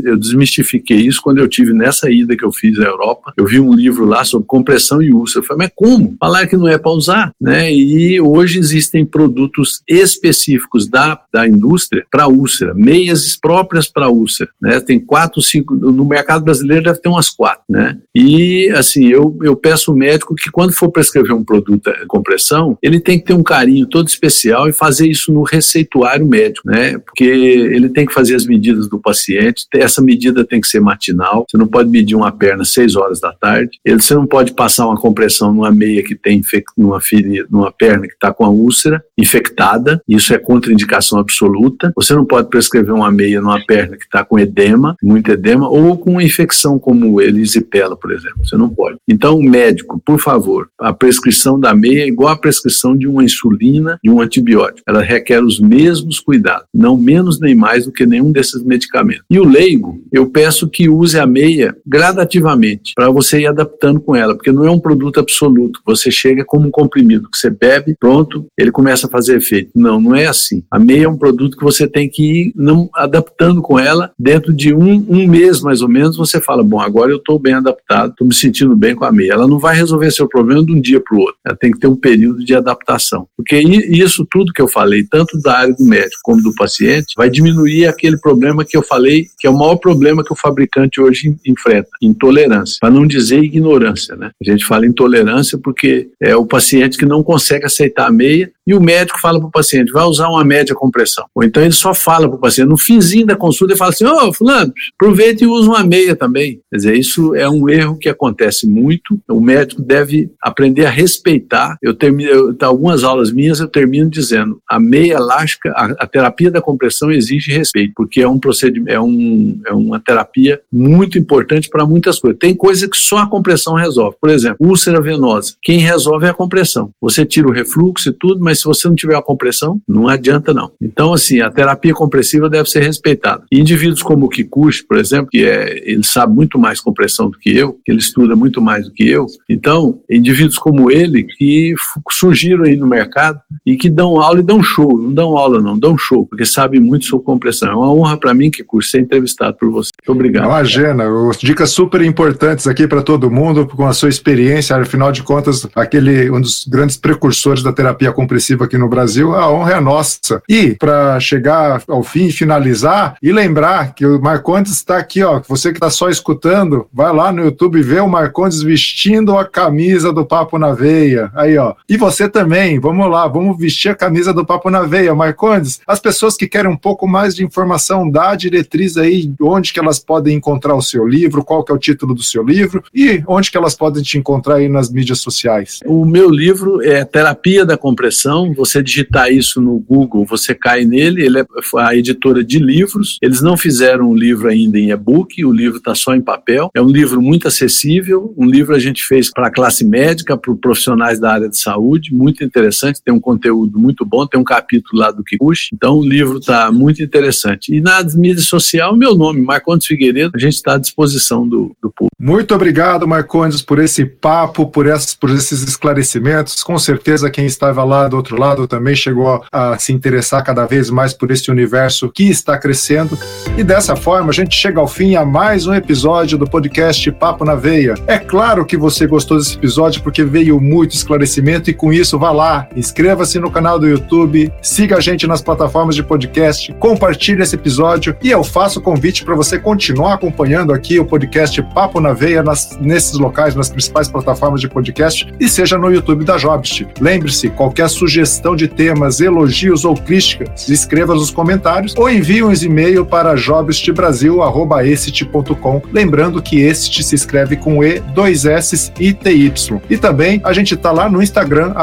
eu 0.05 0.17
desmistifiquei 0.17 0.99
isso 0.99 1.21
quando 1.23 1.39
eu 1.39 1.49
tive 1.49 1.73
nessa 1.73 2.11
ida 2.11 2.37
que 2.37 2.45
eu 2.45 2.53
fiz 2.53 2.78
à 2.85 2.89
Europa. 2.89 3.33
Eu 3.37 3.47
vi 3.47 3.61
um 3.61 3.73
livro 3.73 4.05
lá 4.05 4.25
sobre 4.25 4.47
compressão 4.47 5.03
e 5.03 5.13
úlcera. 5.13 5.41
Eu 5.41 5.47
falei, 5.47 5.67
mas 5.67 5.73
como? 5.75 6.17
Falar 6.19 6.47
que 6.47 6.57
não 6.57 6.69
é 6.69 6.79
para 6.79 6.91
usar, 6.91 7.33
né? 7.41 7.73
E 7.73 8.21
hoje 8.21 8.59
existem 8.59 9.05
produtos 9.05 9.83
específicos 9.89 10.89
da, 10.89 11.21
da 11.33 11.47
indústria 11.47 12.05
para 12.11 12.29
úlcera, 12.29 12.75
meias 12.75 13.37
próprias 13.37 13.89
para 13.89 14.09
úlcera, 14.09 14.51
né? 14.61 14.81
Tem 14.81 14.99
quatro, 14.99 15.41
cinco, 15.41 15.75
no 15.75 16.05
mercado 16.05 16.45
brasileiro 16.45 16.85
deve 16.85 17.01
ter 17.01 17.09
umas 17.09 17.31
quatro, 17.31 17.63
né? 17.69 17.99
E, 18.15 18.69
assim, 18.71 19.07
eu, 19.07 19.37
eu 19.43 19.57
peço 19.57 19.91
ao 19.91 19.97
médico 19.97 20.35
que 20.35 20.51
quando 20.51 20.73
for 20.73 20.91
prescrever 20.91 21.33
um 21.33 21.45
produto 21.45 21.91
de 21.91 22.07
compressão, 22.07 22.77
ele 22.83 23.01
tem 23.01 23.19
que 23.19 23.27
ter 23.27 23.35
um 23.35 23.43
carinho 23.43 23.87
todo 23.87 24.09
especial 24.09 24.69
e 24.69 24.73
fazer 24.73 25.09
isso 25.09 25.33
no 25.33 25.43
receituário 25.43 26.27
médico, 26.27 26.69
né? 26.69 26.99
Porque 26.99 27.25
ele 27.25 27.89
tem 27.89 28.07
que 28.07 28.13
fazer 28.13 28.35
as 28.35 28.47
medidas 28.47 28.89
do 28.89 28.99
paciente, 28.99 29.67
essa 29.75 30.03
medida 30.03 30.45
tem 30.45 30.61
que 30.61 30.67
ser 30.67 30.81
matinal, 30.81 31.47
você 31.49 31.57
não 31.57 31.67
pode 31.67 31.89
medir 31.89 32.15
uma 32.15 32.33
perna 32.33 32.65
às 32.69 32.73
6 32.73 32.97
horas 32.97 33.21
da 33.21 33.33
tarde, 33.33 33.79
você 33.87 34.15
não 34.15 34.27
pode 34.27 34.53
passar 34.53 34.87
uma 34.87 35.01
compressão 35.01 35.53
numa 35.53 35.71
meia 35.71 36.03
que 36.03 36.15
tem 36.15 36.43
numa, 36.77 37.01
ferida, 37.01 37.47
numa 37.51 37.73
perna 37.73 38.07
que 38.07 38.15
está 38.15 38.33
com 38.33 38.45
a 38.45 38.51
úlcera 38.51 39.03
infectada, 39.17 40.01
isso 40.07 40.35
é 40.35 40.39
contraindicação 40.39 41.19
absoluta, 41.19 41.93
você 41.97 42.15
não 42.15 42.25
pode 42.25 42.49
prescrever 42.49 42.95
uma 42.95 43.11
meia 43.11 43.41
numa 43.41 43.65
perna 43.65 43.97
que 43.97 44.05
está 44.05 44.25
com 44.25 44.39
edema, 44.39 44.97
muito 45.03 45.31
edema, 45.31 45.69
ou 45.69 45.97
com 45.97 46.13
uma 46.13 46.23
infecção 46.23 46.79
como 46.79 47.21
elisipela, 47.21 47.97
por 47.97 48.13
exemplo, 48.13 48.45
você 48.45 48.57
não 48.57 48.69
pode. 48.69 48.99
Então, 49.09 49.41
médico, 49.41 50.01
por 50.05 50.21
favor, 50.21 50.69
a 50.79 50.93
prescrição 50.93 51.59
da 51.59 51.75
meia 51.75 52.03
é 52.03 52.07
igual 52.07 52.33
a 52.33 52.39
prescrição 52.39 52.97
de 52.97 53.07
uma 53.07 53.25
insulina, 53.25 53.99
de 54.03 54.11
um 54.11 54.21
antibiótico. 54.21 54.83
Ela 54.87 55.03
requer 55.03 55.43
os 55.43 55.59
mesmos 55.59 56.21
cuidados, 56.21 56.67
não 56.75 56.97
menos 56.97 57.41
nem 57.41 57.55
mais 57.55 57.87
do 57.87 57.93
que 57.93 58.07
nenhum 58.07 58.31
desses 58.31 58.63
medicamentos. 58.63 59.25
E 59.31 59.39
o 59.39 59.49
leigo, 59.49 60.01
eu 60.13 60.29
peço 60.29 60.69
que 60.69 60.89
use 60.89 61.19
a 61.19 61.27
meia 61.27 61.77
gradativamente, 61.87 62.58
para 62.95 63.11
você 63.11 63.41
ir 63.41 63.47
adaptando 63.47 64.01
com 64.01 64.15
ela, 64.15 64.35
porque 64.35 64.53
não 64.53 64.65
é 64.65 64.71
um 64.71 64.81
produto 64.81 65.21
absoluto. 65.21 65.81
Você 65.87 66.11
chega 66.11 66.45
como 66.45 66.69
um 66.69 66.71
comprimido, 66.71 67.29
que 67.31 67.39
você 67.39 67.51
bebe, 67.51 67.97
pronto, 67.99 68.47
ele 68.57 68.71
começa 68.71 69.07
a 69.07 69.11
fazer 69.11 69.37
efeito. 69.37 69.71
Não, 69.75 70.01
não 70.01 70.15
é 70.15 70.27
assim. 70.27 70.63
A 70.71 70.79
meia 70.79 71.05
é 71.05 71.09
um 71.09 71.17
produto 71.17 71.57
que 71.57 71.65
você 71.65 71.87
tem 71.87 72.09
que 72.09 72.23
ir 72.23 72.53
não, 72.55 72.89
adaptando 72.95 73.63
com 73.63 73.79
ela. 73.79 74.11
Dentro 74.19 74.53
de 74.53 74.75
um, 74.75 75.05
um 75.09 75.27
mês, 75.27 75.61
mais 75.61 75.83
ou 75.83 75.89
menos, 75.89 76.17
você 76.17 76.41
fala, 76.41 76.63
bom, 76.63 76.81
agora 76.81 77.11
eu 77.11 77.19
estou 77.19 77.39
bem 77.39 77.55
adaptado, 77.55 78.11
estou 78.11 78.27
me 78.27 78.35
sentindo 78.35 78.77
bem 78.77 78.95
com 78.95 79.05
a 79.05 79.13
meia. 79.13 79.33
Ela 79.33 79.47
não 79.47 79.59
vai 79.59 79.77
resolver 79.77 80.11
seu 80.11 80.29
problema 80.29 80.65
de 80.65 80.73
um 80.73 80.81
dia 80.81 81.01
para 81.01 81.17
o 81.17 81.21
outro. 81.21 81.37
Ela 81.45 81.57
tem 81.57 81.71
que 81.71 81.79
ter 81.79 81.87
um 81.87 81.97
período 81.97 82.45
de 82.45 82.55
adaptação. 82.55 83.27
Porque 83.37 83.59
isso 83.59 84.27
tudo 84.31 84.53
que 84.53 84.63
eu 84.63 84.69
falei, 84.69 85.05
tanto 85.05 85.41
da 85.41 85.59
área 85.59 85.75
do 85.75 85.85
médico 85.85 86.21
como 86.23 86.43
do 86.43 86.55
paciente, 86.55 87.15
vai 87.17 87.31
diminuir 87.31 87.87
aquele 87.87 88.19
problema 88.19 88.65
que 88.65 88.77
eu 88.77 88.83
falei, 88.83 89.27
que 89.39 89.47
é 89.47 89.51
o 89.51 89.57
maior 89.57 89.77
problema 89.77 90.25
que 90.25 90.33
o 90.33 90.37
fabricante 90.37 91.01
hoje 91.01 91.37
enfrenta, 91.47 91.89
intolerância 92.03 92.48
intolerância, 92.49 92.79
para 92.81 92.91
não 92.91 93.07
dizer 93.07 93.43
ignorância, 93.43 94.17
né? 94.17 94.31
A 94.41 94.51
gente 94.51 94.65
fala 94.65 94.87
intolerância 94.87 95.59
porque 95.59 96.09
é 96.21 96.35
o 96.35 96.47
paciente 96.47 96.99
que 96.99 97.07
não 97.07 97.23
consegue 97.23 97.67
aceitar 97.67 98.07
a 98.07 98.13
meia 98.13 98.51
e 98.69 98.75
o 98.75 98.81
médico 98.83 99.19
fala 99.19 99.41
para 99.41 99.49
o 99.49 99.51
paciente, 99.51 99.91
vai 99.91 100.05
usar 100.05 100.29
uma 100.29 100.45
média 100.45 100.75
compressão. 100.75 101.25
Ou 101.35 101.43
então 101.43 101.63
ele 101.63 101.73
só 101.73 101.95
fala 101.95 102.29
para 102.29 102.37
o 102.37 102.41
paciente, 102.41 102.69
no 102.69 102.77
finzinho 102.77 103.25
da 103.25 103.35
consulta, 103.35 103.73
ele 103.73 103.79
fala 103.79 103.91
assim, 103.91 104.05
ô 104.05 104.29
oh, 104.29 104.33
fulano, 104.35 104.75
aproveita 104.95 105.43
e 105.43 105.47
usa 105.47 105.71
uma 105.71 105.83
meia 105.83 106.15
também. 106.15 106.61
Quer 106.71 106.77
dizer, 106.77 106.95
isso 106.95 107.35
é 107.35 107.49
um 107.49 107.67
erro 107.71 107.97
que 107.97 108.11
acontece 108.11 108.69
muito, 108.69 109.19
o 109.27 109.41
médico 109.41 109.81
deve 109.81 110.31
aprender 110.43 110.85
a 110.85 110.91
respeitar. 110.91 111.79
Eu 111.81 111.95
termino, 111.95 112.29
eu, 112.29 112.57
algumas 112.61 113.05
aulas 113.05 113.33
minhas 113.33 113.59
eu 113.59 113.69
termino 113.69 114.11
dizendo, 114.11 114.61
a 114.69 114.79
meia 114.79 115.15
elástica, 115.15 115.71
a, 115.71 115.87
a 116.01 116.07
terapia 116.07 116.51
da 116.51 116.61
compressão 116.61 117.11
exige 117.11 117.51
respeito, 117.51 117.95
porque 117.97 118.21
é 118.21 118.29
um 118.29 118.39
procedimento, 118.39 118.93
é, 118.93 119.01
um, 119.01 119.59
é 119.67 119.73
uma 119.73 119.99
terapia 119.99 120.61
muito 120.71 121.19
importante 121.19 121.71
para 121.71 121.87
muitas 121.87 122.19
coisas. 122.19 122.39
Tem 122.39 122.55
coisas 122.55 122.87
que 122.87 122.99
só 122.99 123.19
a 123.19 123.27
compressão 123.27 123.75
resolve. 123.75 124.19
Por 124.21 124.29
exemplo, 124.29 124.59
úlcera 124.61 125.01
venosa. 125.01 125.55
Quem 125.63 125.79
resolve 125.79 126.27
é 126.27 126.31
a 126.31 126.35
compressão. 126.35 126.91
Você 127.01 127.25
tira 127.25 127.49
o 127.49 127.53
refluxo 127.53 128.11
e 128.11 128.13
tudo, 128.13 128.45
mas 128.45 128.58
se 128.59 128.65
você 128.65 128.89
não 128.89 128.95
tiver 128.95 129.17
a 129.17 129.23
compressão, 129.23 129.81
não 129.89 130.09
adianta 130.09 130.53
não. 130.53 130.71
Então, 130.81 131.13
assim, 131.13 131.41
a 131.41 131.51
terapia 131.51 131.95
compressiva 131.95 132.49
deve 132.49 132.69
ser 132.69 132.83
respeitada. 132.83 133.45
indivíduos 133.51 134.03
como 134.03 134.27
o 134.27 134.29
Kikuchi, 134.29 134.85
por 134.85 134.99
exemplo, 134.99 135.29
que 135.31 135.45
é, 135.45 135.91
ele 135.91 136.05
sabe 136.05 136.35
muito 136.35 136.59
mais 136.59 136.81
compressão 136.81 137.31
do 137.31 137.39
que 137.39 137.57
eu, 137.57 137.79
ele 137.87 137.99
estuda 137.99 138.35
muito 138.35 138.61
mais 138.61 138.87
do 138.87 138.93
que 138.93 139.09
eu. 139.09 139.27
Então, 139.49 140.01
indivíduos 140.11 140.59
como 140.59 140.91
ele 140.91 141.25
que 141.25 141.75
surgiram 142.11 142.65
aí 142.65 142.77
no 142.77 142.87
mercado 142.87 143.41
e 143.65 143.77
que 143.77 143.89
dão 143.89 144.21
aula 144.21 144.41
e 144.41 144.43
dão 144.43 144.63
show. 144.63 144.99
Não 144.99 145.13
dão 145.13 145.37
aula 145.37 145.61
não, 145.61 145.79
dão 145.79 145.97
show, 145.97 146.27
porque 146.27 146.45
sabem 146.45 146.81
muito 146.81 147.05
sobre 147.05 147.25
compressão. 147.25 147.71
É 147.71 147.77
uma 147.77 147.93
honra 147.93 148.17
para 148.17 148.35
mim, 148.35 148.51
Kikuchi, 148.51 148.91
ser 148.91 149.01
entrevistado 149.01 149.57
por 149.57 149.71
você. 149.71 149.91
Muito 150.01 150.17
obrigado. 150.17 150.47
Imagina, 150.47 151.05
dicas 151.39 151.71
super 151.71 152.03
importantes 152.03 152.67
aqui 152.67 152.87
para 152.87 153.03
todo 153.03 153.31
mundo, 153.31 153.67
com 153.67 153.87
a 153.87 153.93
sua 153.93 154.09
experiência, 154.09 154.77
afinal 154.77 155.13
de 155.13 155.23
contas, 155.23 155.67
aquele 155.75 156.31
um 156.31 156.41
dos 156.41 156.67
grandes 156.67 156.97
precursores 156.97 157.63
da 157.63 157.73
terapia 157.73 158.13
compressiva 158.13 158.48
aqui 158.65 158.79
no 158.79 158.89
Brasil, 158.89 159.35
a 159.35 159.51
honra 159.51 159.73
é 159.73 159.81
nossa. 159.81 160.43
E 160.49 160.75
para 160.75 161.19
chegar 161.21 161.83
ao 161.89 162.03
fim 162.03 162.31
finalizar, 162.31 163.17
e 163.23 163.33
lembrar 163.33 163.95
que 163.95 164.07
o 164.07 164.21
Marcondes 164.21 164.73
está 164.73 164.99
aqui, 164.99 165.23
ó. 165.23 165.41
Você 165.49 165.71
que 165.71 165.77
está 165.77 165.91
só 165.91 166.09
escutando, 166.09 166.87
vai 166.93 167.13
lá 167.13 167.33
no 167.33 167.43
YouTube 167.43 167.83
vê 167.83 168.01
o 168.01 168.09
Marcondes 168.09 168.63
vestindo 168.63 169.37
a 169.37 169.45
camisa 169.45 170.13
do 170.13 170.25
Papo 170.25 170.59
na 170.59 170.73
Veia. 170.73 171.31
Aí, 171.35 171.57
ó. 171.57 171.75
E 171.89 171.97
você 171.97 172.29
também, 172.29 172.79
vamos 172.79 173.11
lá, 173.11 173.27
vamos 173.27 173.59
vestir 173.59 173.91
a 173.91 173.95
camisa 173.95 174.33
do 174.33 174.45
Papo 174.45 174.71
na 174.71 174.83
Veia. 174.83 175.15
Marcondes, 175.15 175.81
as 175.87 176.01
pessoas 176.01 176.37
que 176.37 176.47
querem 176.47 176.71
um 176.71 176.77
pouco 176.77 177.09
mais 177.09 177.35
de 177.35 177.45
informação, 177.45 178.09
dá 178.09 178.35
diretriz 178.35 178.97
aí 178.97 179.33
onde 179.41 179.73
que 179.73 179.81
elas 179.81 179.99
podem 179.99 180.37
encontrar 180.37 180.75
o 180.75 180.83
seu 180.83 181.07
livro, 181.07 181.45
qual 181.45 181.65
que 181.65 181.73
é 181.73 181.75
o 181.75 181.79
título 181.79 182.15
do 182.15 182.23
seu 182.23 182.43
livro 182.43 182.83
e 182.95 183.23
onde 183.27 183.51
que 183.51 183.57
elas 183.57 183.75
podem 183.75 184.03
te 184.03 184.19
encontrar 184.19 184.57
aí 184.57 184.69
nas 184.69 184.91
mídias 184.91 185.21
sociais. 185.21 185.81
O 185.87 186.05
meu 186.05 186.31
livro 186.31 186.83
é 186.83 187.05
Terapia 187.05 187.65
da 187.65 187.77
Compressão 187.77 188.38
você 188.53 188.83
digitar 188.83 189.33
isso 189.33 189.61
no 189.61 189.79
Google, 189.79 190.25
você 190.25 190.55
cai 190.55 190.85
nele. 190.85 191.25
Ele 191.25 191.41
é 191.41 191.47
a 191.77 191.95
editora 191.95 192.45
de 192.45 192.59
livros. 192.59 193.19
Eles 193.23 193.41
não 193.41 193.57
fizeram 193.57 194.11
um 194.11 194.15
livro 194.15 194.49
ainda 194.49 194.79
em 194.79 194.91
e-book, 194.91 195.45
o 195.45 195.53
livro 195.53 195.79
está 195.79 195.95
só 195.95 196.15
em 196.15 196.21
papel. 196.21 196.71
É 196.75 196.81
um 196.81 196.89
livro 196.89 197.21
muito 197.21 197.49
acessível. 197.49 198.35
Um 198.37 198.47
livro 198.47 198.75
a 198.75 198.79
gente 198.79 199.05
fez 199.05 199.31
para 199.31 199.49
a 199.49 199.51
classe 199.51 199.85
médica, 199.85 200.37
para 200.37 200.55
profissionais 200.55 201.21
da 201.21 201.33
área 201.33 201.49
de 201.49 201.59
saúde, 201.59 202.15
muito 202.15 202.45
interessante. 202.45 203.03
Tem 203.03 203.15
um 203.15 203.21
conteúdo 203.21 203.79
muito 203.79 204.05
bom. 204.05 204.27
Tem 204.27 204.41
um 204.41 204.45
capítulo 204.45 205.01
lá 205.01 205.11
do 205.11 205.25
Kikuchi. 205.25 205.71
Então 205.73 205.99
o 205.99 206.05
livro 206.05 206.39
está 206.39 206.71
muito 206.73 207.03
interessante. 207.03 207.75
E 207.75 207.81
na 207.81 208.03
mídia 208.15 208.43
social, 208.43 208.97
meu 208.97 209.15
nome, 209.15 209.41
Marcondes 209.41 209.87
Figueiredo, 209.87 210.33
a 210.35 210.39
gente 210.39 210.55
está 210.55 210.75
à 210.75 210.79
disposição 210.79 211.47
do, 211.47 211.77
do 211.83 211.91
público. 211.91 212.09
Muito 212.21 212.55
obrigado, 212.55 213.07
Marcondes, 213.07 213.63
por 213.63 213.79
esse 213.79 214.05
papo, 214.05 214.67
por, 214.67 214.87
essas, 214.87 215.15
por 215.15 215.31
esses 215.31 215.63
esclarecimentos. 215.63 216.63
Com 216.63 216.79
certeza 216.79 217.31
quem 217.31 217.47
estava 217.47 217.85
lá 217.85 218.09
do 218.09 218.17
outro 218.19 218.39
lado 218.39 218.67
também 218.67 218.95
chegou 218.95 219.43
a 219.51 219.79
se 219.79 219.93
interessar 219.93 220.45
cada 220.45 220.67
vez 220.67 220.91
mais 220.91 221.13
por 221.13 221.31
esse 221.31 221.51
universo 221.51 222.11
que 222.11 222.29
está 222.29 222.59
crescendo. 222.59 223.19
E 223.57 223.65
dessa 223.65 223.97
forma, 223.97 224.31
a 224.31 224.33
gente 224.33 224.55
chega 224.55 224.81
ao 224.81 224.87
fim 224.87 225.17
a 225.17 225.25
mais 225.25 225.67
um 225.67 225.75
episódio 225.75 226.37
do 226.37 226.47
podcast 226.47 227.11
Papo 227.13 227.45
na 227.45 227.55
Veia. 227.55 227.95
É 228.07 228.19
claro 228.19 228.65
que 228.65 228.77
você 228.77 229.07
gostou 229.07 229.39
desse 229.39 229.57
episódio 229.57 230.03
porque 230.03 230.25
veio 230.25 230.61
muito 230.61 230.95
esclarecimento 230.95 231.71
e 231.71 231.75
com 231.75 231.93
isso 231.93 232.19
vá 232.19 232.31
lá, 232.31 232.69
inscreva-se 232.77 233.39
no 233.39 233.51
canal 233.51 233.79
do 233.79 233.89
YouTube, 233.89 234.53
siga 234.61 234.97
a 234.97 235.01
gente 235.01 235.27
nas 235.27 235.41
plataformas 235.41 235.95
de 235.95 236.03
podcast, 236.03 236.73
compartilhe 236.75 237.43
esse 237.43 237.55
episódio 237.55 238.17
e 238.23 238.31
eu 238.31 238.43
faço 238.45 238.81
o 238.81 238.83
convite 238.83 239.25
para 239.25 239.35
você 239.35 239.59
continuar 239.59 240.15
acompanhando 240.15 240.73
aqui 240.73 240.99
o 240.99 241.05
podcast 241.05 241.63
Papo 241.75 242.01
na 242.01 242.13
Veia 242.13 242.43
nas, 242.43 242.79
nesses 242.81 243.19
locais, 243.19 243.55
nas 243.55 243.71
principais 243.71 244.09
plataformas 244.09 244.61
de 244.61 244.69
podcast 244.69 245.27
e 245.39 245.49
seja 245.49 245.79
no 245.79 245.91
YouTube 245.91 246.25
da 246.25 246.37
Jobst. 246.37 246.87
Lembre-se, 247.01 247.51
qualquer 247.51 247.89
sugestão 247.89 248.08
sugestão 248.09 248.57
de 248.57 248.67
temas, 248.67 249.21
elogios 249.21 249.85
ou 249.85 249.95
críticas, 249.95 250.67
escreva 250.69 251.15
nos 251.15 251.31
comentários 251.31 251.95
ou 251.97 252.09
envie 252.09 252.43
um 252.43 252.51
e-mail 252.53 253.05
para 253.05 253.37
jobstbrasil.com. 253.37 255.83
Lembrando 255.93 256.41
que 256.41 256.61
este 256.61 257.03
se 257.03 257.15
escreve 257.15 257.57
com 257.57 257.85
E, 257.85 258.01
dois 258.01 258.47
S 258.47 258.91
e 258.99 259.13
TY. 259.13 259.53
E 259.91 259.99
também 259.99 260.41
a 260.43 260.55
gente 260.55 260.75
está 260.75 260.91
lá 260.91 261.11
no 261.11 261.23
Instagram, 261.23 261.75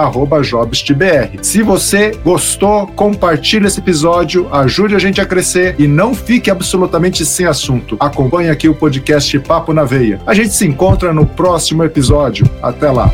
jobstbr. 0.44 1.44
Se 1.44 1.62
você 1.62 2.18
gostou, 2.24 2.88
compartilhe 2.88 3.68
esse 3.68 3.80
episódio, 3.80 4.48
ajude 4.52 4.96
a 4.96 5.00
gente 5.00 5.22
a 5.22 5.26
crescer 5.26 5.76
e 5.78 5.88
não 5.88 6.16
fique 6.16 6.50
absolutamente 6.50 7.24
sem 7.24 7.46
assunto. 7.46 7.96
Acompanhe 8.00 8.50
aqui 8.50 8.68
o 8.68 8.74
podcast 8.74 9.38
Papo 9.40 9.74
na 9.74 9.84
Veia. 9.84 10.20
A 10.26 10.34
gente 10.34 10.56
se 10.56 10.66
encontra 10.66 11.14
no 11.14 11.24
próximo 11.26 11.84
episódio. 11.84 12.50
Até 12.64 12.90
lá! 12.90 13.12